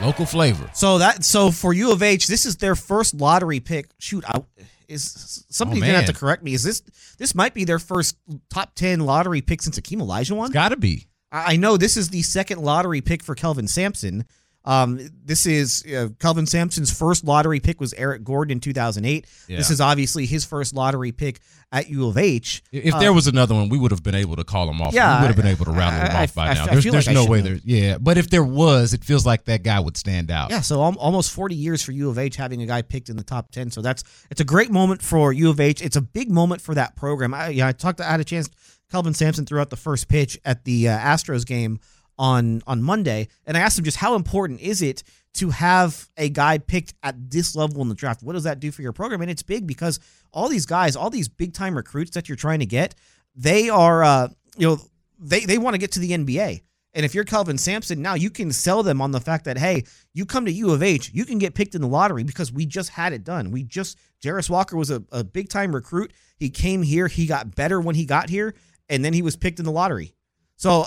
Local 0.00 0.26
flavor. 0.26 0.68
So 0.74 0.98
that 0.98 1.22
so 1.24 1.50
for 1.52 1.72
U 1.72 1.92
of 1.92 2.02
H, 2.02 2.26
this 2.26 2.44
is 2.44 2.56
their 2.56 2.74
first 2.74 3.14
lottery 3.14 3.60
pick. 3.60 3.90
Shoot, 3.98 4.24
I, 4.26 4.42
is 4.88 5.44
somebody's 5.48 5.84
Oh, 5.84 5.86
gonna 5.86 5.98
have 5.98 6.06
to 6.06 6.12
correct 6.12 6.42
me. 6.42 6.54
Is 6.54 6.64
this 6.64 6.82
this 7.18 7.34
might 7.36 7.54
be 7.54 7.64
their 7.64 7.78
first 7.78 8.16
top 8.50 8.74
ten 8.74 9.00
lottery 9.00 9.42
pick 9.42 9.62
since 9.62 9.78
Akeem 9.78 10.02
Olajuwon? 10.02 10.52
Got 10.52 10.70
to 10.70 10.76
be. 10.76 11.06
I 11.30 11.52
I 11.52 11.56
know 11.56 11.76
this 11.76 11.96
is 11.96 12.08
the 12.08 12.22
second 12.22 12.60
lottery 12.62 13.00
pick 13.00 13.22
for 13.22 13.36
Kelvin 13.36 13.68
Sampson. 13.68 14.24
Um, 14.64 15.00
this 15.24 15.46
is 15.46 15.84
uh, 15.86 16.08
Kelvin 16.20 16.46
Sampson's 16.46 16.96
first 16.96 17.24
lottery 17.24 17.60
pick 17.60 17.80
was 17.80 17.92
Eric 17.94 18.22
Gordon 18.24 18.52
in 18.52 18.60
2008. 18.60 19.26
This 19.48 19.70
is 19.70 19.80
obviously 19.80 20.26
his 20.26 20.44
first 20.44 20.74
lottery 20.74 21.12
pick 21.12 21.40
at 21.72 21.88
U 21.88 22.06
of 22.06 22.16
H. 22.18 22.62
If 22.70 22.98
there 23.00 23.12
was 23.12 23.26
another 23.26 23.54
one, 23.54 23.68
we 23.68 23.78
would 23.78 23.90
have 23.90 24.02
been 24.02 24.14
able 24.14 24.36
to 24.36 24.44
call 24.44 24.68
him 24.68 24.80
off. 24.80 24.92
Yeah, 24.94 25.16
we 25.18 25.22
would 25.22 25.34
have 25.34 25.36
been 25.36 25.52
able 25.52 25.64
to 25.64 25.72
rattle 25.72 26.00
him 26.00 26.16
I- 26.16 26.22
off 26.24 26.34
by 26.34 26.48
I- 26.50 26.54
now. 26.54 26.66
There's, 26.66 26.84
there's 26.84 27.06
like 27.06 27.14
no 27.14 27.24
way 27.24 27.40
there. 27.40 27.58
Yeah, 27.64 27.98
but 27.98 28.18
if 28.18 28.30
there 28.30 28.44
was, 28.44 28.92
it 28.94 29.04
feels 29.04 29.26
like 29.26 29.46
that 29.46 29.62
guy 29.62 29.80
would 29.80 29.96
stand 29.96 30.30
out. 30.30 30.50
Yeah, 30.50 30.60
so 30.60 30.82
al- 30.82 30.98
almost 30.98 31.32
40 31.32 31.54
years 31.54 31.82
for 31.82 31.92
U 31.92 32.10
of 32.10 32.18
H 32.18 32.36
having 32.36 32.62
a 32.62 32.66
guy 32.66 32.82
picked 32.82 33.08
in 33.08 33.16
the 33.16 33.24
top 33.24 33.50
10. 33.50 33.70
So 33.70 33.80
that's 33.82 34.04
it's 34.30 34.40
a 34.40 34.44
great 34.44 34.70
moment 34.70 35.02
for 35.02 35.32
U 35.32 35.50
of 35.50 35.58
H. 35.60 35.82
It's 35.82 35.96
a 35.96 36.02
big 36.02 36.30
moment 36.30 36.60
for 36.60 36.74
that 36.74 36.94
program. 36.94 37.34
I, 37.34 37.48
yeah, 37.48 37.68
I 37.68 37.72
talked. 37.72 38.00
I 38.00 38.10
had 38.10 38.20
a 38.20 38.24
chance. 38.24 38.48
Kelvin 38.90 39.14
Sampson 39.14 39.46
threw 39.46 39.58
out 39.58 39.70
the 39.70 39.76
first 39.76 40.06
pitch 40.08 40.38
at 40.44 40.64
the 40.64 40.86
uh, 40.90 40.98
Astros 40.98 41.46
game 41.46 41.80
on 42.18 42.62
on 42.66 42.82
Monday, 42.82 43.28
and 43.46 43.56
I 43.56 43.60
asked 43.60 43.78
him 43.78 43.84
just 43.84 43.98
how 43.98 44.14
important 44.14 44.60
is 44.60 44.82
it 44.82 45.02
to 45.34 45.50
have 45.50 46.08
a 46.16 46.28
guy 46.28 46.58
picked 46.58 46.94
at 47.02 47.30
this 47.30 47.56
level 47.56 47.80
in 47.82 47.88
the 47.88 47.94
draft? 47.94 48.22
What 48.22 48.34
does 48.34 48.44
that 48.44 48.60
do 48.60 48.70
for 48.70 48.82
your 48.82 48.92
program? 48.92 49.22
And 49.22 49.30
it's 49.30 49.42
big 49.42 49.66
because 49.66 49.98
all 50.32 50.48
these 50.48 50.66
guys, 50.66 50.94
all 50.94 51.10
these 51.10 51.28
big 51.28 51.54
time 51.54 51.74
recruits 51.74 52.12
that 52.12 52.28
you're 52.28 52.36
trying 52.36 52.60
to 52.60 52.66
get, 52.66 52.94
they 53.34 53.68
are 53.68 54.02
uh, 54.02 54.28
you 54.56 54.66
know 54.66 54.78
they 55.18 55.40
they 55.40 55.58
want 55.58 55.74
to 55.74 55.78
get 55.78 55.92
to 55.92 56.00
the 56.00 56.10
NBA. 56.10 56.62
And 56.94 57.06
if 57.06 57.14
you're 57.14 57.24
Kelvin 57.24 57.56
Sampson, 57.56 58.02
now 58.02 58.14
you 58.14 58.28
can 58.28 58.52
sell 58.52 58.82
them 58.82 59.00
on 59.00 59.12
the 59.12 59.20
fact 59.20 59.46
that 59.46 59.58
hey, 59.58 59.84
you 60.12 60.26
come 60.26 60.44
to 60.44 60.52
U 60.52 60.72
of 60.72 60.82
H, 60.82 61.10
you 61.14 61.24
can 61.24 61.38
get 61.38 61.54
picked 61.54 61.74
in 61.74 61.80
the 61.80 61.88
lottery 61.88 62.22
because 62.22 62.52
we 62.52 62.66
just 62.66 62.90
had 62.90 63.14
it 63.14 63.24
done. 63.24 63.50
We 63.50 63.62
just 63.62 63.98
Jarace 64.22 64.50
Walker 64.50 64.76
was 64.76 64.90
a, 64.90 65.02
a 65.10 65.24
big 65.24 65.48
time 65.48 65.74
recruit. 65.74 66.12
He 66.36 66.50
came 66.50 66.82
here, 66.82 67.08
he 67.08 67.26
got 67.26 67.54
better 67.54 67.80
when 67.80 67.94
he 67.94 68.04
got 68.04 68.28
here, 68.28 68.54
and 68.88 69.04
then 69.04 69.14
he 69.14 69.22
was 69.22 69.36
picked 69.36 69.58
in 69.58 69.64
the 69.64 69.72
lottery. 69.72 70.14
So, 70.56 70.86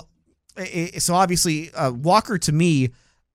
so 0.98 1.14
obviously 1.14 1.72
uh, 1.72 1.92
Walker 1.92 2.38
to 2.38 2.52
me, 2.52 2.90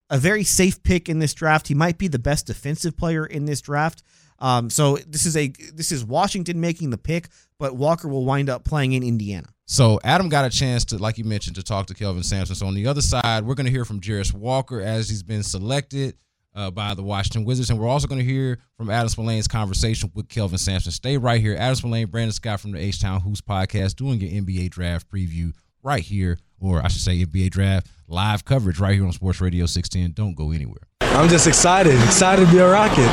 a 0.10 0.17
very 0.17 0.43
safe 0.43 0.81
pick 0.84 1.07
in 1.10 1.19
this 1.19 1.34
draft. 1.34 1.67
He 1.67 1.73
might 1.73 1.97
be 1.97 2.07
the 2.07 2.19
best 2.19 2.47
defensive 2.47 2.97
player 2.97 3.25
in 3.25 3.45
this 3.45 3.62
draft. 3.62 4.03
Um, 4.39 4.69
so 4.69 4.97
this 4.97 5.25
is 5.25 5.38
a 5.38 5.53
this 5.73 5.91
is 5.91 6.03
Washington 6.03 6.60
making 6.60 6.89
the 6.89 6.97
pick, 6.97 7.29
but 7.60 7.75
Walker 7.75 8.07
will 8.07 8.25
wind 8.25 8.49
up 8.49 8.65
playing 8.65 8.93
in 8.93 9.03
Indiana. 9.03 9.47
So 9.65 9.99
Adam 10.03 10.27
got 10.27 10.43
a 10.43 10.49
chance 10.49 10.84
to, 10.86 10.97
like 10.97 11.17
you 11.17 11.23
mentioned, 11.23 11.55
to 11.55 11.63
talk 11.63 11.86
to 11.88 11.93
Kelvin 11.93 12.23
Sampson. 12.23 12.55
So 12.55 12.67
on 12.67 12.73
the 12.73 12.88
other 12.88 13.01
side, 13.01 13.45
we're 13.45 13.55
going 13.55 13.67
to 13.67 13.71
hear 13.71 13.86
from 13.86 14.01
Jarace 14.01 14.34
Walker 14.34 14.81
as 14.81 15.07
he's 15.07 15.23
been 15.23 15.43
selected 15.43 16.15
uh, 16.53 16.71
by 16.71 16.93
the 16.93 17.03
Washington 17.03 17.45
Wizards, 17.45 17.69
and 17.69 17.79
we're 17.79 17.88
also 17.88 18.07
going 18.07 18.19
to 18.19 18.25
hear 18.25 18.60
from 18.75 18.89
Adam 18.89 19.07
Spolane's 19.07 19.47
conversation 19.47 20.12
with 20.13 20.27
Kelvin 20.27 20.57
Sampson. 20.57 20.91
Stay 20.91 21.17
right 21.17 21.39
here, 21.39 21.55
Adam 21.57 21.75
Spolane, 21.75 22.10
Brandon 22.10 22.34
Scott 22.34 22.60
from 22.60 22.71
the 22.71 22.79
H 22.79 22.99
Town 22.99 23.21
Hoops 23.21 23.41
podcast, 23.41 23.95
doing 23.95 24.19
your 24.19 24.29
NBA 24.29 24.69
draft 24.71 25.10
preview 25.10 25.53
right 25.84 26.03
here, 26.03 26.38
or 26.62 26.84
I 26.84 26.88
should 26.88 27.02
say 27.02 27.26
NBA 27.26 27.50
draft 27.50 27.88
live 28.08 28.45
coverage 28.45 28.80
right 28.80 28.93
here 28.93 29.06
on 29.06 29.12
Sports 29.12 29.41
Radio 29.41 29.65
610. 29.65 30.13
Don't 30.13 30.36
go 30.36 30.52
anywhere. 30.52 30.88
I'm 31.02 31.28
just 31.28 31.47
excited, 31.47 31.95
excited 32.04 32.45
to 32.45 32.52
be 32.52 32.60
a 32.60 32.69
Rocket. 32.71 33.12